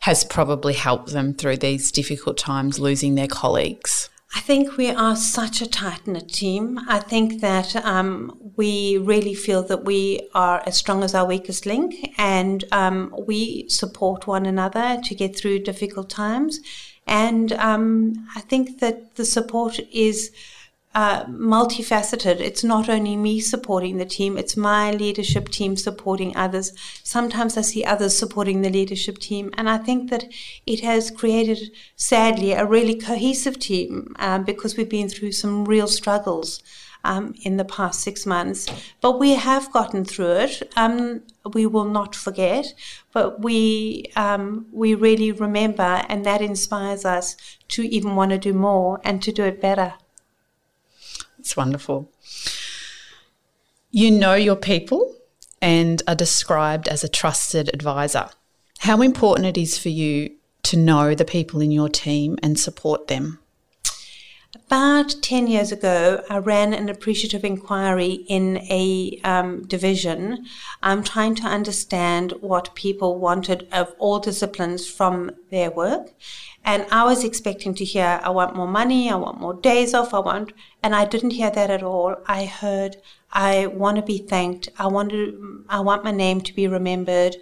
has 0.00 0.24
probably 0.24 0.74
helped 0.74 1.12
them 1.12 1.34
through 1.34 1.58
these 1.58 1.90
difficult 1.92 2.36
times 2.38 2.78
losing 2.78 3.14
their 3.14 3.28
colleagues. 3.28 4.10
I 4.34 4.40
think 4.40 4.76
we 4.76 4.90
are 4.90 5.16
such 5.16 5.60
a 5.60 5.68
tight 5.68 6.06
knit 6.06 6.28
team. 6.28 6.78
I 6.88 7.00
think 7.00 7.40
that 7.40 7.74
um, 7.84 8.52
we 8.56 8.96
really 8.98 9.34
feel 9.34 9.64
that 9.64 9.84
we 9.84 10.28
are 10.34 10.62
as 10.66 10.76
strong 10.76 11.02
as 11.02 11.16
our 11.16 11.26
weakest 11.26 11.66
link 11.66 12.14
and 12.16 12.64
um, 12.70 13.12
we 13.26 13.68
support 13.68 14.28
one 14.28 14.46
another 14.46 15.00
to 15.02 15.14
get 15.16 15.36
through 15.36 15.60
difficult 15.60 16.10
times. 16.10 16.60
And 17.08 17.52
um, 17.54 18.28
I 18.36 18.40
think 18.42 18.78
that 18.78 19.16
the 19.16 19.24
support 19.24 19.80
is 19.90 20.30
uh, 20.94 21.24
multifaceted. 21.26 22.40
It's 22.40 22.64
not 22.64 22.88
only 22.88 23.16
me 23.16 23.40
supporting 23.40 23.98
the 23.98 24.04
team, 24.04 24.36
it's 24.36 24.56
my 24.56 24.90
leadership 24.90 25.48
team 25.48 25.76
supporting 25.76 26.36
others. 26.36 26.72
Sometimes 27.04 27.56
I 27.56 27.60
see 27.60 27.84
others 27.84 28.18
supporting 28.18 28.62
the 28.62 28.70
leadership 28.70 29.18
team. 29.18 29.50
And 29.56 29.70
I 29.70 29.78
think 29.78 30.10
that 30.10 30.24
it 30.66 30.80
has 30.80 31.10
created, 31.10 31.70
sadly, 31.94 32.52
a 32.52 32.66
really 32.66 32.96
cohesive 32.96 33.58
team 33.58 34.14
um, 34.18 34.44
because 34.44 34.76
we've 34.76 34.88
been 34.88 35.08
through 35.08 35.32
some 35.32 35.64
real 35.64 35.86
struggles. 35.86 36.62
Um, 37.02 37.34
in 37.44 37.56
the 37.56 37.64
past 37.64 38.02
six 38.02 38.26
months, 38.26 38.66
but 39.00 39.18
we 39.18 39.30
have 39.30 39.72
gotten 39.72 40.04
through 40.04 40.32
it. 40.32 40.70
Um, 40.76 41.22
we 41.54 41.64
will 41.64 41.86
not 41.86 42.14
forget, 42.14 42.74
but 43.14 43.40
we 43.40 44.04
um, 44.16 44.66
we 44.70 44.94
really 44.94 45.32
remember, 45.32 46.04
and 46.10 46.26
that 46.26 46.42
inspires 46.42 47.06
us 47.06 47.36
to 47.68 47.88
even 47.88 48.16
want 48.16 48.32
to 48.32 48.38
do 48.38 48.52
more 48.52 49.00
and 49.02 49.22
to 49.22 49.32
do 49.32 49.44
it 49.44 49.62
better. 49.62 49.94
It's 51.40 51.56
wonderful. 51.56 52.12
You 53.90 54.10
know 54.10 54.34
your 54.34 54.56
people 54.56 55.16
and 55.62 56.02
are 56.06 56.14
described 56.14 56.86
as 56.86 57.02
a 57.02 57.08
trusted 57.08 57.70
advisor. 57.72 58.28
How 58.78 59.00
important 59.00 59.46
it 59.46 59.58
is 59.58 59.78
for 59.78 59.88
you 59.88 60.30
to 60.64 60.76
know 60.76 61.14
the 61.14 61.24
people 61.24 61.62
in 61.62 61.70
your 61.70 61.88
team 61.88 62.38
and 62.42 62.58
support 62.58 63.08
them? 63.08 63.39
About 64.70 65.16
10 65.20 65.48
years 65.48 65.72
ago, 65.72 66.22
I 66.30 66.38
ran 66.38 66.72
an 66.72 66.88
appreciative 66.88 67.44
inquiry 67.44 68.24
in 68.28 68.58
a 68.70 69.18
um, 69.24 69.66
division. 69.66 70.46
I'm 70.80 71.02
trying 71.02 71.34
to 71.36 71.48
understand 71.48 72.34
what 72.40 72.76
people 72.76 73.18
wanted 73.18 73.66
of 73.72 73.92
all 73.98 74.20
disciplines 74.20 74.88
from 74.88 75.32
their 75.50 75.72
work. 75.72 76.14
And 76.64 76.86
I 76.92 77.02
was 77.02 77.24
expecting 77.24 77.74
to 77.74 77.84
hear, 77.84 78.20
I 78.22 78.30
want 78.30 78.54
more 78.54 78.68
money, 78.68 79.10
I 79.10 79.16
want 79.16 79.40
more 79.40 79.54
days 79.54 79.92
off, 79.92 80.14
I 80.14 80.20
want, 80.20 80.52
and 80.84 80.94
I 80.94 81.04
didn't 81.04 81.32
hear 81.32 81.50
that 81.50 81.70
at 81.70 81.82
all. 81.82 82.14
I 82.26 82.44
heard, 82.44 82.96
I 83.32 83.66
want 83.66 83.96
to 83.96 84.02
be 84.02 84.18
thanked. 84.18 84.68
I 84.78 84.86
want 84.86 85.10
to, 85.10 85.64
I 85.68 85.80
want 85.80 86.04
my 86.04 86.12
name 86.12 86.42
to 86.42 86.54
be 86.54 86.68
remembered. 86.68 87.34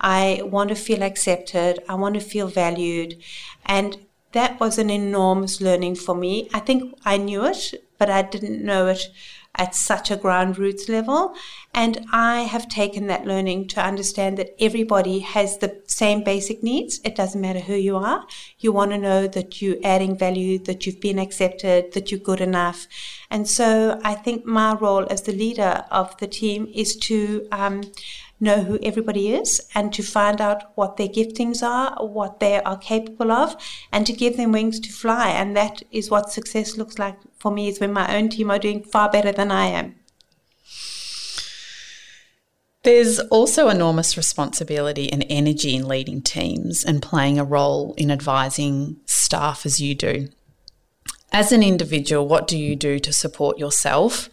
I 0.00 0.42
want 0.44 0.70
to 0.70 0.74
feel 0.74 1.04
accepted. 1.04 1.78
I 1.88 1.94
want 1.94 2.14
to 2.14 2.20
feel 2.20 2.48
valued. 2.48 3.22
And 3.66 3.98
that 4.32 4.58
was 4.60 4.78
an 4.78 4.90
enormous 4.90 5.60
learning 5.60 5.96
for 5.96 6.14
me. 6.14 6.48
I 6.52 6.60
think 6.60 6.94
I 7.04 7.16
knew 7.16 7.44
it, 7.44 7.84
but 7.98 8.10
I 8.10 8.22
didn't 8.22 8.64
know 8.64 8.86
it 8.88 9.10
at 9.54 9.74
such 9.74 10.10
a 10.10 10.16
ground 10.16 10.58
roots 10.58 10.88
level. 10.88 11.34
And 11.74 12.06
I 12.12 12.42
have 12.42 12.68
taken 12.68 13.06
that 13.06 13.26
learning 13.26 13.68
to 13.68 13.84
understand 13.84 14.38
that 14.38 14.54
everybody 14.58 15.18
has 15.20 15.58
the 15.58 15.82
same 15.86 16.24
basic 16.24 16.62
needs. 16.62 17.00
It 17.04 17.14
doesn't 17.14 17.40
matter 17.40 17.60
who 17.60 17.74
you 17.74 17.96
are. 17.96 18.26
You 18.58 18.72
want 18.72 18.92
to 18.92 18.98
know 18.98 19.26
that 19.26 19.60
you're 19.60 19.76
adding 19.84 20.16
value, 20.16 20.58
that 20.60 20.86
you've 20.86 21.00
been 21.00 21.18
accepted, 21.18 21.92
that 21.92 22.10
you're 22.10 22.20
good 22.20 22.40
enough. 22.40 22.86
And 23.30 23.48
so 23.48 24.00
I 24.02 24.14
think 24.14 24.46
my 24.46 24.74
role 24.74 25.06
as 25.10 25.22
the 25.22 25.32
leader 25.32 25.84
of 25.90 26.16
the 26.18 26.26
team 26.26 26.70
is 26.74 26.96
to 26.96 27.46
um, 27.52 27.82
know 28.42 28.62
who 28.62 28.78
everybody 28.82 29.32
is 29.32 29.60
and 29.74 29.92
to 29.94 30.02
find 30.02 30.40
out 30.40 30.72
what 30.74 30.96
their 30.96 31.08
giftings 31.08 31.62
are, 31.62 31.96
what 32.04 32.40
they 32.40 32.60
are 32.62 32.76
capable 32.76 33.30
of, 33.30 33.56
and 33.92 34.06
to 34.06 34.12
give 34.12 34.36
them 34.36 34.52
wings 34.52 34.80
to 34.80 34.92
fly. 34.92 35.30
And 35.30 35.56
that 35.56 35.82
is 35.90 36.10
what 36.10 36.32
success 36.32 36.76
looks 36.76 36.98
like 36.98 37.16
for 37.38 37.50
me, 37.50 37.68
is 37.68 37.80
when 37.80 37.92
my 37.92 38.14
own 38.14 38.28
team 38.28 38.50
are 38.50 38.58
doing 38.58 38.82
far 38.82 39.08
better 39.08 39.32
than 39.32 39.50
I 39.50 39.66
am. 39.66 39.94
There's 42.82 43.20
also 43.20 43.68
enormous 43.68 44.16
responsibility 44.16 45.10
and 45.12 45.24
energy 45.30 45.76
in 45.76 45.86
leading 45.86 46.20
teams 46.20 46.84
and 46.84 47.00
playing 47.00 47.38
a 47.38 47.44
role 47.44 47.94
in 47.96 48.10
advising 48.10 48.96
staff 49.06 49.64
as 49.64 49.80
you 49.80 49.94
do. 49.94 50.30
As 51.30 51.52
an 51.52 51.62
individual, 51.62 52.26
what 52.26 52.48
do 52.48 52.58
you 52.58 52.74
do 52.74 52.98
to 52.98 53.12
support 53.12 53.56
yourself 53.56 54.28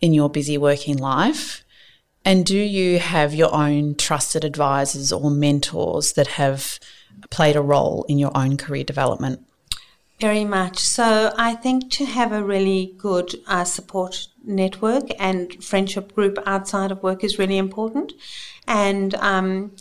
in 0.00 0.14
your 0.14 0.30
busy 0.30 0.56
working 0.56 0.96
life? 0.96 1.64
And 2.24 2.46
do 2.46 2.56
you 2.56 2.98
have 2.98 3.34
your 3.34 3.54
own 3.54 3.96
trusted 3.96 4.44
advisors 4.44 5.12
or 5.12 5.30
mentors 5.30 6.12
that 6.12 6.28
have 6.28 6.78
played 7.30 7.56
a 7.56 7.62
role 7.62 8.04
in 8.08 8.18
your 8.18 8.36
own 8.36 8.56
career 8.56 8.84
development? 8.84 9.40
Very 10.20 10.44
much. 10.44 10.78
So 10.78 11.32
I 11.36 11.54
think 11.54 11.90
to 11.92 12.04
have 12.04 12.30
a 12.30 12.44
really 12.44 12.94
good 12.96 13.34
uh, 13.48 13.64
support 13.64 14.28
network 14.44 15.08
and 15.18 15.62
friendship 15.64 16.14
group 16.14 16.38
outside 16.46 16.92
of 16.92 17.02
work 17.02 17.24
is 17.24 17.40
really 17.40 17.58
important. 17.58 18.12
And 18.68 19.14
um, 19.16 19.72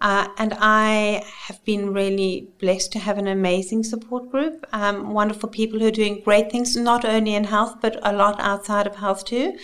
uh, 0.00 0.28
and 0.36 0.54
I 0.60 1.24
have 1.46 1.64
been 1.64 1.92
really 1.92 2.50
blessed 2.60 2.92
to 2.92 2.98
have 3.00 3.18
an 3.18 3.26
amazing 3.26 3.82
support 3.82 4.30
group, 4.30 4.64
um, 4.72 5.12
wonderful 5.12 5.48
people 5.48 5.80
who 5.80 5.86
are 5.86 5.90
doing 5.90 6.20
great 6.24 6.52
things, 6.52 6.76
not 6.76 7.04
only 7.04 7.34
in 7.34 7.44
health, 7.44 7.78
but 7.80 7.98
a 8.02 8.12
lot 8.12 8.38
outside 8.38 8.86
of 8.86 8.94
health 8.94 9.24
too 9.24 9.56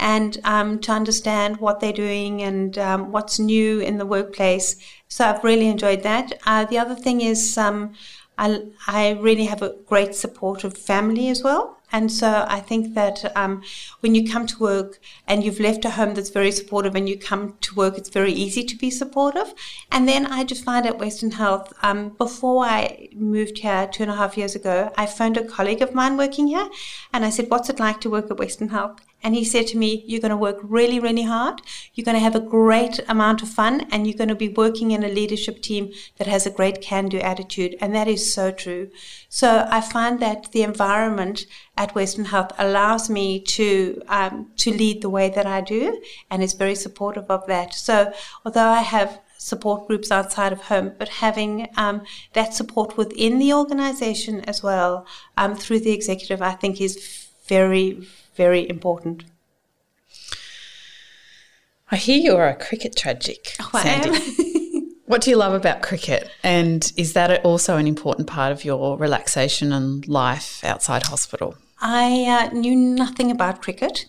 and 0.00 0.38
um, 0.44 0.78
to 0.80 0.90
understand 0.90 1.58
what 1.58 1.78
they're 1.78 1.92
doing 1.92 2.42
and 2.42 2.78
um, 2.78 3.12
what's 3.12 3.38
new 3.38 3.78
in 3.80 3.98
the 3.98 4.06
workplace. 4.06 4.76
So 5.08 5.26
I've 5.26 5.44
really 5.44 5.68
enjoyed 5.68 6.02
that. 6.02 6.40
Uh, 6.46 6.64
the 6.64 6.78
other 6.78 6.94
thing 6.94 7.20
is 7.20 7.58
um, 7.58 7.92
I, 8.38 8.62
I 8.86 9.10
really 9.20 9.44
have 9.44 9.60
a 9.60 9.76
great 9.86 10.14
supportive 10.14 10.76
family 10.76 11.28
as 11.28 11.42
well. 11.44 11.76
And 11.92 12.10
so 12.10 12.46
I 12.48 12.60
think 12.60 12.94
that 12.94 13.36
um, 13.36 13.62
when 13.98 14.14
you 14.14 14.30
come 14.30 14.46
to 14.46 14.58
work 14.58 15.00
and 15.26 15.44
you've 15.44 15.60
left 15.60 15.84
a 15.84 15.90
home 15.90 16.14
that's 16.14 16.30
very 16.30 16.52
supportive 16.52 16.94
and 16.94 17.08
you 17.08 17.18
come 17.18 17.56
to 17.62 17.74
work, 17.74 17.98
it's 17.98 18.08
very 18.08 18.32
easy 18.32 18.62
to 18.62 18.76
be 18.76 18.90
supportive. 18.90 19.52
And 19.90 20.08
then 20.08 20.24
I 20.24 20.44
just 20.44 20.64
find 20.64 20.86
at 20.86 20.98
Western 20.98 21.32
Health, 21.32 21.72
um, 21.82 22.10
before 22.10 22.64
I 22.64 23.08
moved 23.14 23.58
here 23.58 23.88
two 23.88 24.04
and 24.04 24.12
a 24.12 24.16
half 24.16 24.38
years 24.38 24.54
ago, 24.54 24.92
I 24.96 25.06
phoned 25.06 25.36
a 25.36 25.44
colleague 25.44 25.82
of 25.82 25.94
mine 25.94 26.16
working 26.16 26.46
here 26.46 26.68
and 27.12 27.24
I 27.24 27.30
said, 27.30 27.50
What's 27.50 27.68
it 27.68 27.80
like 27.80 28.00
to 28.02 28.10
work 28.10 28.30
at 28.30 28.38
Western 28.38 28.68
Health? 28.68 29.00
And 29.22 29.34
he 29.34 29.44
said 29.44 29.66
to 29.68 29.78
me, 29.78 30.04
You're 30.06 30.20
going 30.20 30.30
to 30.30 30.36
work 30.36 30.58
really, 30.62 30.98
really 30.98 31.22
hard. 31.22 31.60
You're 31.94 32.04
going 32.04 32.16
to 32.16 32.20
have 32.20 32.34
a 32.34 32.40
great 32.40 33.00
amount 33.08 33.42
of 33.42 33.48
fun, 33.48 33.86
and 33.90 34.06
you're 34.06 34.16
going 34.16 34.28
to 34.28 34.34
be 34.34 34.48
working 34.48 34.90
in 34.90 35.04
a 35.04 35.08
leadership 35.08 35.62
team 35.62 35.92
that 36.18 36.26
has 36.26 36.46
a 36.46 36.50
great 36.50 36.80
can 36.80 37.08
do 37.08 37.18
attitude. 37.18 37.76
And 37.80 37.94
that 37.94 38.08
is 38.08 38.32
so 38.32 38.50
true. 38.50 38.90
So 39.28 39.66
I 39.70 39.80
find 39.80 40.20
that 40.20 40.52
the 40.52 40.62
environment 40.62 41.46
at 41.76 41.94
Western 41.94 42.26
Health 42.26 42.52
allows 42.58 43.08
me 43.08 43.40
to, 43.40 44.02
um, 44.08 44.50
to 44.56 44.70
lead 44.70 45.02
the 45.02 45.10
way 45.10 45.30
that 45.30 45.46
I 45.46 45.60
do, 45.60 46.00
and 46.30 46.42
is 46.42 46.54
very 46.54 46.74
supportive 46.74 47.30
of 47.30 47.46
that. 47.46 47.74
So 47.74 48.12
although 48.44 48.68
I 48.68 48.80
have 48.80 49.20
support 49.40 49.86
groups 49.86 50.10
outside 50.10 50.52
of 50.52 50.60
home, 50.60 50.92
but 50.98 51.08
having 51.08 51.66
um, 51.78 52.02
that 52.34 52.52
support 52.52 52.98
within 52.98 53.38
the 53.38 53.54
organization 53.54 54.40
as 54.42 54.62
well 54.62 55.06
um, 55.38 55.56
through 55.56 55.80
the 55.80 55.92
executive, 55.92 56.42
I 56.42 56.52
think 56.52 56.78
is 56.78 57.26
very, 57.48 58.06
very 58.34 58.68
important. 58.68 59.24
I 61.90 61.96
hear 61.96 62.18
you 62.18 62.36
are 62.36 62.48
a 62.48 62.54
cricket 62.54 62.94
tragic, 62.96 63.56
oh, 63.60 63.80
Sandy. 63.82 64.94
what 65.06 65.22
do 65.22 65.30
you 65.30 65.36
love 65.36 65.54
about 65.54 65.82
cricket? 65.82 66.30
And 66.44 66.92
is 66.96 67.14
that 67.14 67.44
also 67.44 67.76
an 67.76 67.88
important 67.88 68.28
part 68.28 68.52
of 68.52 68.64
your 68.64 68.96
relaxation 68.96 69.72
and 69.72 70.06
life 70.06 70.62
outside 70.62 71.06
hospital? 71.06 71.56
I 71.80 72.26
uh, 72.28 72.54
knew 72.54 72.76
nothing 72.76 73.30
about 73.30 73.60
cricket, 73.60 74.06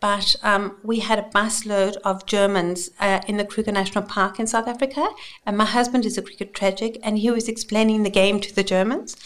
but 0.00 0.36
um, 0.42 0.78
we 0.82 1.00
had 1.00 1.18
a 1.18 1.22
busload 1.22 1.96
of 1.98 2.24
Germans 2.24 2.90
uh, 2.98 3.20
in 3.26 3.36
the 3.36 3.44
Kruger 3.44 3.72
National 3.72 4.04
Park 4.04 4.40
in 4.40 4.46
South 4.46 4.68
Africa. 4.68 5.06
And 5.44 5.58
my 5.58 5.66
husband 5.66 6.06
is 6.06 6.16
a 6.16 6.22
cricket 6.22 6.54
tragic, 6.54 6.98
and 7.02 7.18
he 7.18 7.30
was 7.30 7.48
explaining 7.48 8.04
the 8.04 8.10
game 8.10 8.40
to 8.40 8.54
the 8.54 8.62
Germans. 8.62 9.16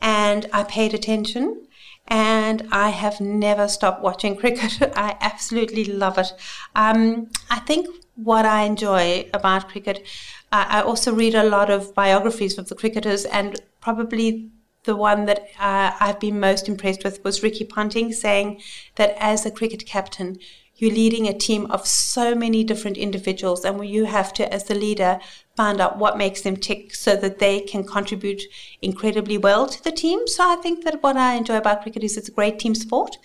And 0.00 0.48
I 0.52 0.64
paid 0.64 0.94
attention 0.94 1.68
and 2.08 2.66
I 2.70 2.90
have 2.90 3.20
never 3.20 3.68
stopped 3.68 4.02
watching 4.02 4.36
cricket. 4.42 4.80
I 4.96 5.16
absolutely 5.20 5.84
love 5.84 6.18
it. 6.18 6.32
Um, 6.74 7.28
I 7.50 7.60
think 7.60 7.88
what 8.16 8.44
I 8.44 8.62
enjoy 8.62 9.28
about 9.32 9.68
cricket, 9.68 10.06
uh, 10.50 10.66
I 10.68 10.82
also 10.82 11.14
read 11.14 11.34
a 11.34 11.48
lot 11.48 11.70
of 11.70 11.94
biographies 11.94 12.58
of 12.58 12.68
the 12.68 12.74
cricketers, 12.74 13.24
and 13.24 13.60
probably 13.80 14.50
the 14.84 14.96
one 14.96 15.26
that 15.26 15.46
uh, 15.60 15.92
I've 16.00 16.20
been 16.20 16.40
most 16.40 16.68
impressed 16.68 17.04
with 17.04 17.22
was 17.24 17.42
Ricky 17.42 17.64
Ponting 17.64 18.12
saying 18.12 18.60
that 18.96 19.16
as 19.18 19.46
a 19.46 19.50
cricket 19.50 19.86
captain, 19.86 20.38
you're 20.76 20.90
leading 20.90 21.28
a 21.28 21.38
team 21.38 21.70
of 21.70 21.86
so 21.86 22.34
many 22.34 22.64
different 22.64 22.96
individuals, 22.96 23.64
and 23.64 23.86
you 23.88 24.06
have 24.06 24.32
to, 24.34 24.52
as 24.52 24.64
the 24.64 24.74
leader, 24.74 25.20
find 25.56 25.80
out 25.80 25.98
what 25.98 26.16
makes 26.16 26.40
them 26.40 26.56
tick 26.56 26.94
so 26.94 27.14
that 27.14 27.38
they 27.38 27.60
can 27.60 27.84
contribute 27.84 28.42
incredibly 28.80 29.36
well 29.36 29.66
to 29.66 29.84
the 29.84 29.92
team. 29.92 30.26
So 30.26 30.48
I 30.48 30.56
think 30.56 30.84
that 30.84 31.02
what 31.02 31.16
I 31.16 31.34
enjoy 31.34 31.58
about 31.58 31.82
cricket 31.82 32.02
is 32.02 32.16
it's 32.16 32.28
a 32.28 32.32
great 32.32 32.58
team 32.58 32.74
sport. 32.74 33.18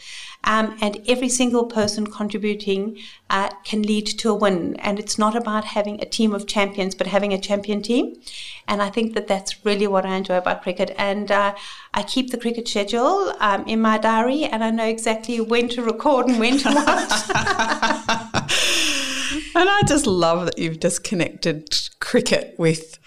Um, 0.43 0.77
and 0.81 1.01
every 1.07 1.29
single 1.29 1.65
person 1.65 2.05
contributing 2.07 2.97
uh, 3.29 3.49
can 3.63 3.81
lead 3.81 4.07
to 4.07 4.29
a 4.29 4.35
win. 4.35 4.75
And 4.77 4.99
it's 4.99 5.17
not 5.17 5.35
about 5.35 5.65
having 5.65 6.01
a 6.01 6.05
team 6.05 6.33
of 6.33 6.47
champions, 6.47 6.95
but 6.95 7.07
having 7.07 7.33
a 7.33 7.39
champion 7.39 7.81
team. 7.81 8.15
And 8.67 8.81
I 8.81 8.89
think 8.89 9.13
that 9.13 9.27
that's 9.27 9.65
really 9.65 9.87
what 9.87 10.05
I 10.05 10.15
enjoy 10.15 10.37
about 10.37 10.63
cricket. 10.63 10.93
And 10.97 11.31
uh, 11.31 11.55
I 11.93 12.03
keep 12.03 12.31
the 12.31 12.37
cricket 12.37 12.67
schedule 12.67 13.33
um, 13.39 13.65
in 13.67 13.81
my 13.81 13.97
diary, 13.97 14.43
and 14.43 14.63
I 14.63 14.71
know 14.71 14.85
exactly 14.85 15.39
when 15.39 15.69
to 15.69 15.81
record 15.81 16.27
and 16.27 16.39
when 16.39 16.57
to 16.59 16.69
watch. 16.75 18.23
And 19.57 19.67
I 19.67 19.81
just 19.87 20.05
love 20.05 20.45
that 20.45 20.59
you've 20.59 20.79
just 20.79 21.03
connected 21.03 21.75
cricket 21.99 22.53
with, 22.59 22.99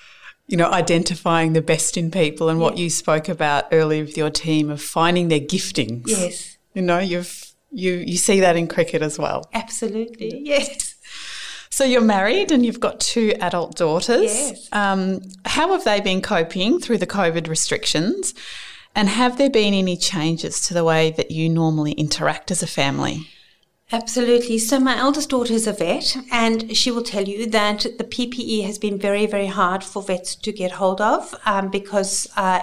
you 0.49 0.57
know, 0.57 0.69
identifying 0.69 1.53
the 1.53 1.63
best 1.63 1.97
in 1.97 2.11
people 2.11 2.49
and 2.49 2.59
what 2.59 2.77
you 2.77 2.91
spoke 2.91 3.29
about 3.29 3.67
earlier 3.71 4.05
with 4.05 4.17
your 4.17 4.31
team 4.31 4.69
of 4.69 4.83
finding 4.83 5.29
their 5.29 5.39
giftings. 5.39 6.09
Yes. 6.09 6.59
You 6.75 6.83
know, 6.83 6.99
you've 6.99 7.55
you 7.71 7.93
you 7.93 8.17
see 8.17 8.41
that 8.41 8.57
in 8.57 8.67
cricket 8.67 9.01
as 9.01 9.17
well. 9.17 9.49
Absolutely. 9.53 10.41
Yes. 10.45 10.97
So 11.71 11.85
you're 11.85 12.01
married 12.01 12.51
and 12.51 12.67
you've 12.67 12.81
got 12.81 12.99
two 12.99 13.33
adult 13.41 13.77
daughters. 13.77 14.33
Yes. 14.33 14.69
Um, 14.73 15.21
how 15.45 15.71
have 15.71 15.85
they 15.85 16.01
been 16.01 16.21
coping 16.21 16.81
through 16.81 16.99
the 16.99 17.07
COVID 17.07 17.47
restrictions? 17.47 18.35
And 18.97 19.09
have 19.09 19.39
there 19.39 19.51
been 19.51 19.73
any 19.73 19.97
changes 19.97 20.61
to 20.67 20.75
the 20.75 20.83
way 20.83 21.13
that 21.13 21.31
you 21.31 21.49
normally 21.49 21.93
interact 21.93 22.51
as 22.51 22.61
a 22.61 22.67
family? 22.67 23.29
Absolutely. 23.92 24.59
So, 24.59 24.79
my 24.79 24.96
eldest 24.96 25.31
daughter 25.31 25.53
is 25.53 25.66
a 25.66 25.72
vet, 25.72 26.16
and 26.31 26.76
she 26.76 26.92
will 26.92 27.03
tell 27.03 27.24
you 27.24 27.46
that 27.46 27.87
the 27.98 28.05
PPE 28.05 28.64
has 28.64 28.79
been 28.79 28.98
very, 28.98 29.26
very 29.26 29.48
hard 29.48 29.83
for 29.83 30.00
vets 30.00 30.37
to 30.37 30.53
get 30.53 30.72
hold 30.72 31.00
of 31.00 31.35
um, 31.44 31.70
because 31.70 32.29
uh, 32.37 32.61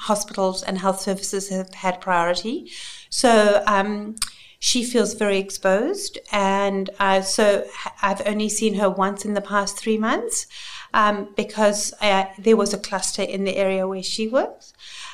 hospitals 0.00 0.62
and 0.62 0.76
health 0.76 1.00
services 1.00 1.48
have 1.48 1.72
had 1.72 2.02
priority. 2.02 2.70
So, 3.08 3.62
um, 3.66 4.16
she 4.58 4.84
feels 4.84 5.14
very 5.14 5.38
exposed. 5.38 6.18
And 6.32 6.90
uh, 6.98 7.22
so 7.22 7.66
I've 8.02 8.26
only 8.26 8.48
seen 8.48 8.74
her 8.74 8.90
once 8.90 9.24
in 9.24 9.34
the 9.34 9.40
past 9.40 9.78
three 9.78 9.98
months 9.98 10.46
um, 10.92 11.28
because 11.36 11.92
uh, 12.00 12.24
there 12.38 12.56
was 12.56 12.72
a 12.72 12.78
cluster 12.78 13.22
in 13.22 13.44
the 13.44 13.56
area 13.56 13.86
where 13.86 14.02
she 14.02 14.28
works. 14.28 14.72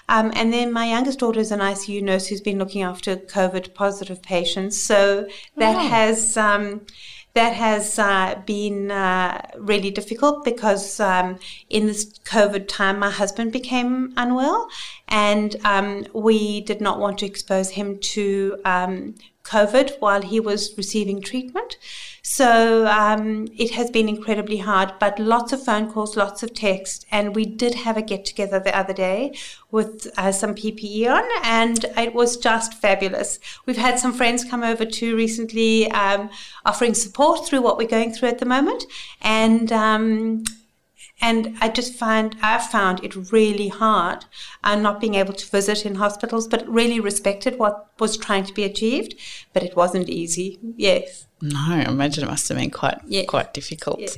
Um, 0.09 0.33
and 0.35 0.53
then 0.53 0.73
my 0.73 0.87
youngest 0.87 1.21
daughter 1.21 1.41
is 1.41 1.53
an 1.53 1.61
ICU 1.61 2.03
nurse 2.03 2.27
who's 2.27 2.41
been 2.41 2.59
looking 2.59 2.83
after 2.83 3.17
COVID 3.17 3.75
positive 3.75 4.23
patients. 4.23 4.83
So 4.83 5.29
that 5.57 5.77
oh. 5.77 5.88
has. 5.88 6.37
Um, 6.37 6.87
that 7.35 7.55
has 7.55 7.99
uh, 7.99 8.43
been 8.45 8.91
uh, 8.91 9.41
really 9.57 9.91
difficult 9.91 10.45
because 10.45 11.01
um, 11.01 11.38
in 11.71 11.87
this 11.87 12.19
COVID 12.19 12.69
time, 12.69 12.99
my 12.99 13.11
husband 13.11 13.53
became 13.53 14.12
unwell, 14.19 14.69
and 15.09 15.57
um, 15.65 16.07
we 16.12 16.61
did 16.61 16.83
not 16.83 17.01
want 17.01 17.19
to 17.19 17.27
expose 17.27 17.71
him 17.71 17.99
to 18.01 18.59
um, 18.67 19.15
COVID 19.44 20.00
while 20.00 20.22
he 20.22 20.40
was 20.40 20.74
receiving 20.76 21.20
treatment. 21.20 21.76
So 22.22 22.87
um, 22.87 23.48
it 23.59 23.72
has 23.72 23.90
been 23.90 24.09
incredibly 24.09 24.59
hard, 24.59 24.94
but 25.00 25.18
lots 25.18 25.52
of 25.52 25.62
phone 25.62 25.90
calls, 25.90 26.16
lots 26.16 26.42
of 26.42 26.55
text. 26.55 27.05
And 27.11 27.35
we 27.35 27.44
did 27.44 27.74
have 27.74 27.96
a 27.96 28.02
get 28.02 28.24
together 28.24 28.61
the 28.61 28.76
other 28.76 28.92
day 28.92 29.35
with 29.70 30.07
uh, 30.16 30.31
some 30.31 30.55
PPE 30.55 31.11
on, 31.11 31.24
and 31.42 31.85
it 31.96 32.14
was 32.14 32.37
just 32.37 32.74
fabulous. 32.74 33.40
We've 33.66 33.76
had 33.76 33.98
some 33.98 34.12
friends 34.12 34.44
come 34.44 34.62
over 34.62 34.85
too 34.85 35.16
recently, 35.16 35.90
um, 35.90 36.31
offering 36.64 36.94
support 36.94 37.44
through 37.46 37.62
what 37.62 37.76
we're 37.76 37.88
going 37.88 38.12
through 38.12 38.28
at 38.28 38.38
the 38.38 38.46
moment. 38.46 38.85
And 39.20 39.72
um, 39.72 40.44
and 41.23 41.57
I 41.61 41.69
just 41.69 41.95
find 41.95 42.37
I've 42.43 42.67
found 42.67 43.03
it 43.05 43.33
really 43.33 43.69
hard 43.69 44.25
uh, 44.65 44.75
not 44.75 45.01
being 45.01 45.15
able 45.15 45.33
to 45.33 45.47
visit 45.47 45.87
in 45.87 45.95
hospitals, 45.95 46.49
but 46.49 46.69
really 46.69 46.99
respected 46.99 47.59
what 47.59 47.89
was 48.01 48.17
trying 48.17 48.45
to 48.45 48.53
be 48.53 48.65
achieved, 48.65 49.15
but 49.53 49.63
it 49.63 49.77
wasn't 49.77 50.09
easy. 50.09 50.59
Yes. 50.77 51.27
No, 51.41 51.59
I 51.59 51.85
imagine 51.89 52.25
it 52.25 52.27
must 52.27 52.49
have 52.49 52.59
been 52.59 52.71
quite 52.71 52.99
yeah. 53.07 53.25
quite 53.25 53.55
difficult. 53.55 54.01
Yeah. 54.01 54.09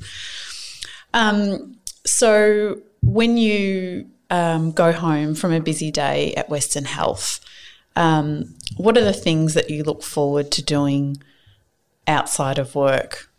Um, 1.13 1.77
so 2.07 2.81
when 3.03 3.37
you 3.37 4.09
um, 4.31 4.73
go 4.73 4.91
home 4.91 5.35
from 5.35 5.53
a 5.53 5.61
busy 5.61 5.91
day 5.91 6.35
at 6.35 6.49
Western 6.49 6.87
Health, 6.87 7.39
um, 7.97 8.55
what 8.79 8.97
are 8.97 9.05
the 9.05 9.13
things 9.13 9.55
that 9.55 9.71
you 9.71 9.85
look 9.85 10.03
forward 10.03 10.51
to 10.53 10.63
doing 10.63 11.19
outside 12.07 12.59
of 12.59 12.75
work? 12.75 13.31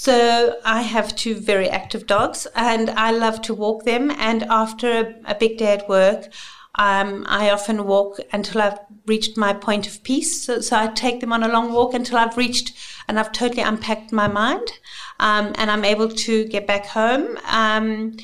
So 0.00 0.56
I 0.64 0.80
have 0.80 1.14
two 1.14 1.34
very 1.34 1.68
active 1.68 2.06
dogs, 2.06 2.46
and 2.54 2.88
I 2.88 3.10
love 3.10 3.42
to 3.42 3.52
walk 3.52 3.84
them. 3.84 4.10
And 4.10 4.44
after 4.44 4.88
a, 4.88 5.14
a 5.26 5.34
big 5.34 5.58
day 5.58 5.74
at 5.74 5.90
work, 5.90 6.30
um, 6.76 7.26
I 7.28 7.50
often 7.50 7.86
walk 7.86 8.18
until 8.32 8.62
I've 8.62 8.78
reached 9.04 9.36
my 9.36 9.52
point 9.52 9.86
of 9.86 10.02
peace. 10.02 10.42
So, 10.42 10.62
so, 10.62 10.78
I 10.78 10.86
take 10.86 11.20
them 11.20 11.34
on 11.34 11.42
a 11.42 11.48
long 11.48 11.74
walk 11.74 11.92
until 11.92 12.16
I've 12.16 12.38
reached 12.38 12.72
and 13.08 13.20
I've 13.20 13.30
totally 13.32 13.60
unpacked 13.60 14.10
my 14.10 14.26
mind, 14.26 14.72
um, 15.18 15.52
and 15.56 15.70
I'm 15.70 15.84
able 15.84 16.08
to 16.08 16.44
get 16.46 16.66
back 16.66 16.86
home. 16.86 17.36
Um, 17.44 18.16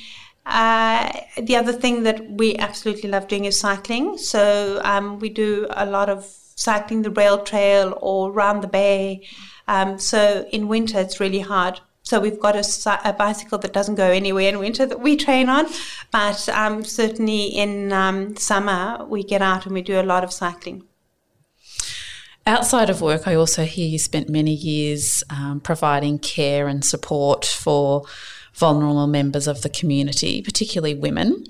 uh, 0.47 1.13
the 1.37 1.57
other 1.57 1.75
thing 1.75 2.05
that 2.05 2.27
we 2.27 2.57
absolutely 2.57 3.11
love 3.11 3.29
doing 3.29 3.45
is 3.45 3.61
cycling. 3.61 4.17
So 4.17 4.81
um, 4.83 5.19
we 5.19 5.29
do 5.29 5.67
a 5.69 5.85
lot 5.85 6.09
of 6.09 6.46
cycling 6.57 7.03
the 7.03 7.11
rail 7.11 7.39
trail 7.39 7.97
or 8.01 8.31
around 8.31 8.63
the 8.63 8.69
bay. 8.69 9.27
Um, 9.69 9.99
so 9.99 10.47
in 10.51 10.69
winter, 10.69 10.99
it's 10.99 11.21
really 11.21 11.41
hard. 11.41 11.81
So 12.03 12.21
we've 12.21 12.39
got 12.39 12.55
a, 12.55 13.09
a, 13.09 13.13
bicycle 13.13 13.59
that 13.59 13.73
doesn't 13.73 13.97
go 13.97 14.11
anywhere 14.11 14.49
in 14.49 14.61
winter 14.61 14.87
that 14.87 15.01
we 15.01 15.17
train 15.17 15.49
on, 15.49 15.67
but 16.13 16.49
um, 16.51 16.85
certainly 16.85 17.47
in 17.47 17.93
um, 17.93 18.37
summer 18.37 19.05
we 19.09 19.25
get 19.25 19.43
out 19.43 19.67
and 19.67 19.75
we 19.75 19.83
do 19.83 20.01
a 20.01 20.05
lot 20.05 20.23
of 20.23 20.33
cycling. 20.33 20.85
Outside 22.47 22.91
of 22.91 23.01
work, 23.01 23.27
I 23.27 23.35
also 23.35 23.65
hear 23.65 23.89
you 23.89 23.99
spent 23.99 24.29
many 24.29 24.53
years 24.53 25.25
um, 25.31 25.59
providing 25.59 26.21
care 26.21 26.69
and 26.69 26.85
support 26.85 27.45
for 27.45 28.05
vulnerable 28.55 29.09
members 29.09 29.49
of 29.49 29.63
the 29.63 29.69
community, 29.69 30.43
particularly 30.43 30.95
women. 30.95 31.45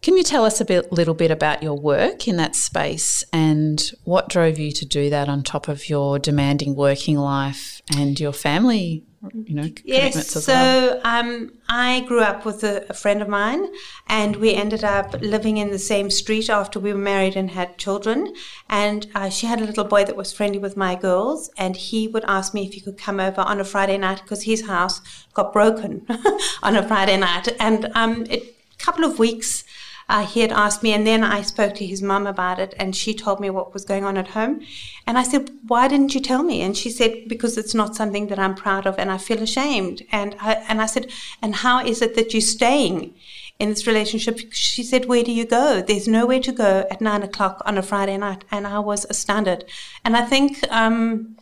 Can 0.00 0.16
you 0.16 0.22
tell 0.22 0.44
us 0.44 0.60
a 0.60 0.64
bit, 0.64 0.92
little 0.92 1.14
bit 1.14 1.30
about 1.30 1.62
your 1.62 1.74
work 1.74 2.28
in 2.28 2.36
that 2.36 2.54
space 2.54 3.24
and 3.32 3.82
what 4.04 4.28
drove 4.28 4.58
you 4.58 4.70
to 4.72 4.86
do 4.86 5.10
that 5.10 5.28
on 5.28 5.42
top 5.42 5.66
of 5.66 5.88
your 5.88 6.18
demanding 6.18 6.76
working 6.76 7.16
life 7.16 7.82
and 7.96 8.18
your 8.18 8.32
family 8.32 9.04
you 9.34 9.54
know, 9.54 9.68
yes. 9.84 10.30
so 10.30 10.52
well. 10.52 11.00
um, 11.02 11.50
I 11.68 12.00
grew 12.06 12.20
up 12.20 12.44
with 12.44 12.62
a, 12.62 12.86
a, 12.88 12.94
friend 12.94 13.20
of 13.20 13.28
mine, 13.28 13.66
and 14.06 14.36
we 14.36 14.54
ended 14.54 14.84
up 14.84 15.12
living 15.20 15.56
in 15.56 15.70
the 15.70 15.78
same 15.78 16.08
street 16.08 16.48
after 16.48 16.78
we 16.78 16.92
were 16.92 16.98
married 16.98 17.34
and 17.34 17.50
had 17.50 17.78
children. 17.78 18.32
And 18.68 19.08
uh, 19.16 19.28
she 19.28 19.46
had 19.46 19.60
a 19.60 19.64
little 19.64 19.84
boy 19.84 20.04
that 20.04 20.16
was 20.16 20.32
friendly 20.32 20.58
with 20.58 20.76
my 20.76 20.94
girls, 20.94 21.50
and 21.58 21.76
he 21.76 22.06
would 22.06 22.24
ask 22.28 22.54
me 22.54 22.66
if 22.66 22.74
he 22.74 22.80
could 22.80 22.96
come 22.96 23.18
over 23.18 23.40
on 23.40 23.60
a 23.60 23.64
Friday 23.64 23.98
night 23.98 24.22
because 24.22 24.44
his 24.44 24.66
house 24.68 25.00
got 25.34 25.52
broken 25.52 26.06
on 26.62 26.76
a 26.76 26.86
Friday 26.86 27.16
night. 27.16 27.48
And 27.58 27.90
um, 27.96 28.24
a 28.30 28.40
couple 28.78 29.04
of 29.04 29.18
weeks 29.18 29.64
uh, 30.08 30.24
he 30.24 30.40
had 30.40 30.52
asked 30.52 30.82
me, 30.82 30.92
and 30.92 31.06
then 31.06 31.22
I 31.22 31.42
spoke 31.42 31.74
to 31.74 31.86
his 31.86 32.00
mum 32.00 32.26
about 32.26 32.58
it, 32.58 32.74
and 32.78 32.96
she 32.96 33.12
told 33.12 33.40
me 33.40 33.50
what 33.50 33.74
was 33.74 33.84
going 33.84 34.04
on 34.04 34.16
at 34.16 34.28
home. 34.28 34.62
And 35.06 35.18
I 35.18 35.22
said, 35.22 35.50
Why 35.66 35.86
didn't 35.86 36.14
you 36.14 36.20
tell 36.20 36.42
me? 36.42 36.62
And 36.62 36.76
she 36.76 36.90
said, 36.90 37.28
Because 37.28 37.58
it's 37.58 37.74
not 37.74 37.94
something 37.94 38.28
that 38.28 38.38
I'm 38.38 38.54
proud 38.54 38.86
of, 38.86 38.98
and 38.98 39.10
I 39.10 39.18
feel 39.18 39.42
ashamed. 39.42 40.02
And 40.10 40.34
I, 40.40 40.54
and 40.68 40.80
I 40.80 40.86
said, 40.86 41.10
And 41.42 41.56
how 41.56 41.84
is 41.84 42.00
it 42.00 42.14
that 42.16 42.32
you're 42.32 42.40
staying? 42.40 43.14
in 43.58 43.70
this 43.70 43.88
relationship. 43.88 44.38
She 44.52 44.84
said, 44.84 45.06
Where 45.06 45.24
do 45.24 45.32
you 45.32 45.44
go? 45.44 45.82
There's 45.82 46.06
nowhere 46.06 46.38
to 46.40 46.52
go 46.52 46.86
at 46.90 47.00
nine 47.00 47.24
o'clock 47.24 47.60
on 47.66 47.76
a 47.76 47.82
Friday 47.82 48.16
night. 48.16 48.44
And 48.52 48.68
I 48.68 48.78
was 48.78 49.04
astounded. 49.10 49.64
And 50.04 50.16
I 50.16 50.24
think 50.24 50.62
um, 50.70 51.36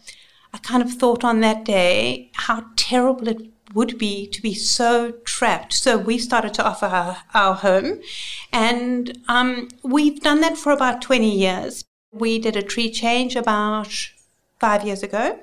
I 0.55 0.59
kind 0.59 0.83
of 0.83 0.91
thought 0.93 1.25
on 1.25 1.41
that 1.41 1.65
day 1.65 2.31
how 2.33 2.65
terrible 2.77 3.29
it 3.29 3.43
would 3.77 3.99
be 3.99 4.27
to 4.27 4.41
be 4.41 4.55
so 4.55 5.13
trapped. 5.25 5.75
So 5.75 5.99
we 5.99 6.17
started 6.17 6.55
to 6.55 6.65
offer 6.65 6.87
our, 6.87 7.19
our 7.35 7.55
home, 7.55 8.01
and 8.51 9.19
um, 9.29 9.69
we've 9.85 10.21
done 10.21 10.41
that 10.41 10.57
for 10.57 10.73
about 10.73 11.03
20 11.03 11.31
years. 11.31 11.85
We 12.11 12.39
did 12.39 12.57
a 12.57 12.63
tree 12.63 12.91
change 12.91 13.37
about 13.37 13.93
five 14.59 14.85
years 14.87 15.03
ago, 15.03 15.39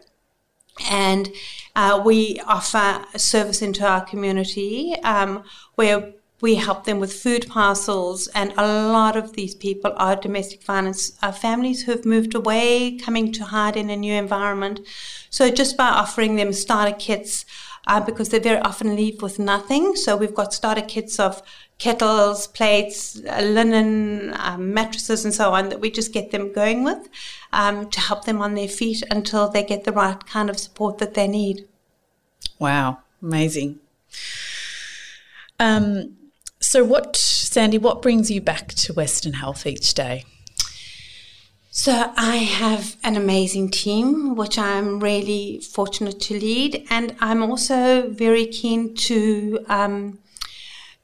and 0.90 1.30
uh, 1.76 2.02
we 2.04 2.42
offer 2.48 3.06
a 3.14 3.20
service 3.20 3.62
into 3.62 3.86
our 3.86 4.04
community 4.04 4.96
um, 5.04 5.44
where 5.76 6.14
we 6.42 6.56
help 6.56 6.84
them 6.84 7.00
with 7.00 7.14
food 7.14 7.48
parcels, 7.48 8.28
and 8.36 8.52
a 8.58 8.68
lot 8.68 9.16
of 9.16 9.34
these 9.34 9.54
people 9.56 9.94
are 9.96 10.16
domestic 10.16 10.64
violence 10.64 11.18
uh, 11.22 11.32
families 11.32 11.84
who 11.84 11.92
have 11.92 12.04
moved 12.04 12.34
away, 12.36 12.98
coming 12.98 13.32
to 13.32 13.46
hide 13.46 13.78
in 13.78 13.92
a 13.92 13.96
new 13.96 14.14
environment. 14.14 14.82
So, 15.30 15.50
just 15.50 15.78
by 15.78 15.88
offering 15.88 16.36
them 16.36 16.52
starter 16.52 16.98
kits, 16.98 17.46
uh, 17.88 18.00
because 18.00 18.30
they 18.30 18.40
very 18.40 18.60
often 18.60 18.96
leave 18.96 19.22
with 19.22 19.40
nothing. 19.40 19.96
So 19.96 20.16
we've 20.16 20.34
got 20.34 20.54
starter 20.54 20.82
kits 20.82 21.20
of 21.20 21.42
kettles, 21.80 22.48
plates, 22.48 23.22
uh, 23.30 23.42
linen, 23.42 24.34
um, 24.38 24.74
mattresses, 24.74 25.26
and 25.26 25.34
so 25.34 25.52
on 25.54 25.70
that 25.70 25.80
we 25.80 25.92
just 25.92 26.14
get 26.14 26.32
them 26.32 26.54
going 26.54 26.84
with 26.84 27.10
um, 27.52 27.90
to 27.90 28.00
help 28.00 28.26
them 28.26 28.42
on 28.42 28.56
their 28.56 28.68
feet 28.68 29.04
until 29.12 29.50
they 29.50 29.64
get 29.64 29.84
the 29.84 29.92
right 29.92 30.26
kind 30.26 30.50
of 30.50 30.60
support 30.60 30.98
that 31.00 31.14
they 31.14 31.28
need. 31.28 31.68
Wow, 32.60 33.00
amazing. 33.22 33.80
Um, 35.60 36.18
so, 36.60 36.84
what, 36.84 37.16
Sandy, 37.16 37.78
what 37.78 38.02
brings 38.02 38.32
you 38.32 38.40
back 38.40 38.70
to 38.70 38.94
Western 38.94 39.34
Health 39.34 39.66
each 39.66 39.94
day? 39.94 40.24
So 41.76 42.14
I 42.16 42.36
have 42.36 42.98
an 43.04 43.18
amazing 43.18 43.72
team, 43.72 44.36
which 44.36 44.60
I'm 44.60 45.00
really 45.00 45.60
fortunate 45.60 46.20
to 46.22 46.36
lead, 46.36 46.86
and 46.92 47.16
I'm 47.20 47.42
also 47.42 48.12
very 48.12 48.46
keen 48.46 48.94
to 49.08 49.66
um, 49.68 50.20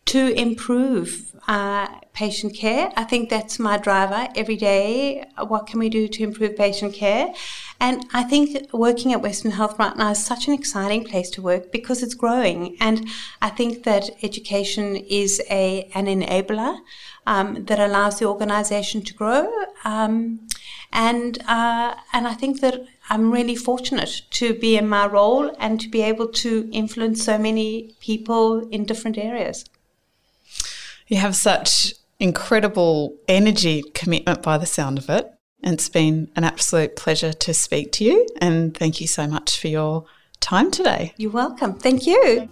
to 0.06 0.32
improve 0.40 1.32
uh, 1.48 1.88
patient 2.14 2.54
care. 2.56 2.92
I 2.96 3.04
think 3.04 3.32
that's 3.32 3.58
my 3.58 3.78
driver 3.78 4.28
every 4.36 4.58
day. 4.58 5.26
What 5.48 5.66
can 5.66 5.80
we 5.80 5.90
do 5.90 6.08
to 6.08 6.22
improve 6.22 6.56
patient 6.56 6.94
care? 6.94 7.34
And 7.80 8.06
I 8.14 8.22
think 8.22 8.72
working 8.72 9.12
at 9.12 9.24
Western 9.24 9.52
Health 9.52 9.80
right 9.80 9.98
now 9.98 10.12
is 10.12 10.24
such 10.24 10.48
an 10.48 10.54
exciting 10.54 11.04
place 11.04 11.32
to 11.32 11.42
work 11.42 11.72
because 11.72 12.04
it's 12.04 12.14
growing, 12.14 12.78
and 12.80 13.08
I 13.42 13.50
think 13.50 13.86
that 13.86 14.12
education 14.22 14.98
is 14.98 15.42
a 15.50 15.90
an 15.96 16.06
enabler 16.06 16.78
um, 17.26 17.66
that 17.66 17.80
allows 17.80 18.20
the 18.20 18.26
organisation 18.26 19.02
to 19.02 19.16
grow. 19.16 19.52
Um, 19.84 20.48
and 20.92 21.38
uh, 21.48 21.96
and 22.14 22.28
I 22.28 22.34
think 22.34 22.62
that 22.62 22.86
I'm 23.10 23.32
really 23.32 23.56
fortunate 23.56 24.22
to 24.32 24.54
be 24.54 24.78
in 24.78 24.88
my 24.88 25.08
role 25.08 25.56
and 25.60 25.80
to 25.82 25.90
be 25.90 26.02
able 26.02 26.28
to 26.28 26.70
influence 26.72 27.24
so 27.24 27.38
many 27.38 27.96
people 28.00 28.68
in 28.70 28.86
different 28.86 29.18
areas. 29.18 29.66
You 31.08 31.18
have 31.18 31.36
such 31.36 31.94
incredible 32.20 33.16
energy, 33.28 33.84
commitment 33.94 34.42
by 34.44 34.58
the 34.58 34.66
sound 34.66 34.98
of 34.98 35.10
it. 35.10 35.32
And 35.62 35.74
it's 35.74 35.90
been 35.90 36.30
an 36.36 36.44
absolute 36.44 36.96
pleasure 36.96 37.34
to 37.34 37.54
speak 37.54 37.92
to 37.94 38.04
you. 38.04 38.28
And 38.40 38.76
thank 38.76 39.02
you 39.02 39.08
so 39.08 39.28
much 39.28 39.60
for 39.60 39.68
your 39.68 40.06
time 40.40 40.72
today. 40.72 41.14
You're 41.18 41.32
welcome. 41.32 41.74
Thank 41.74 42.06
you. 42.06 42.50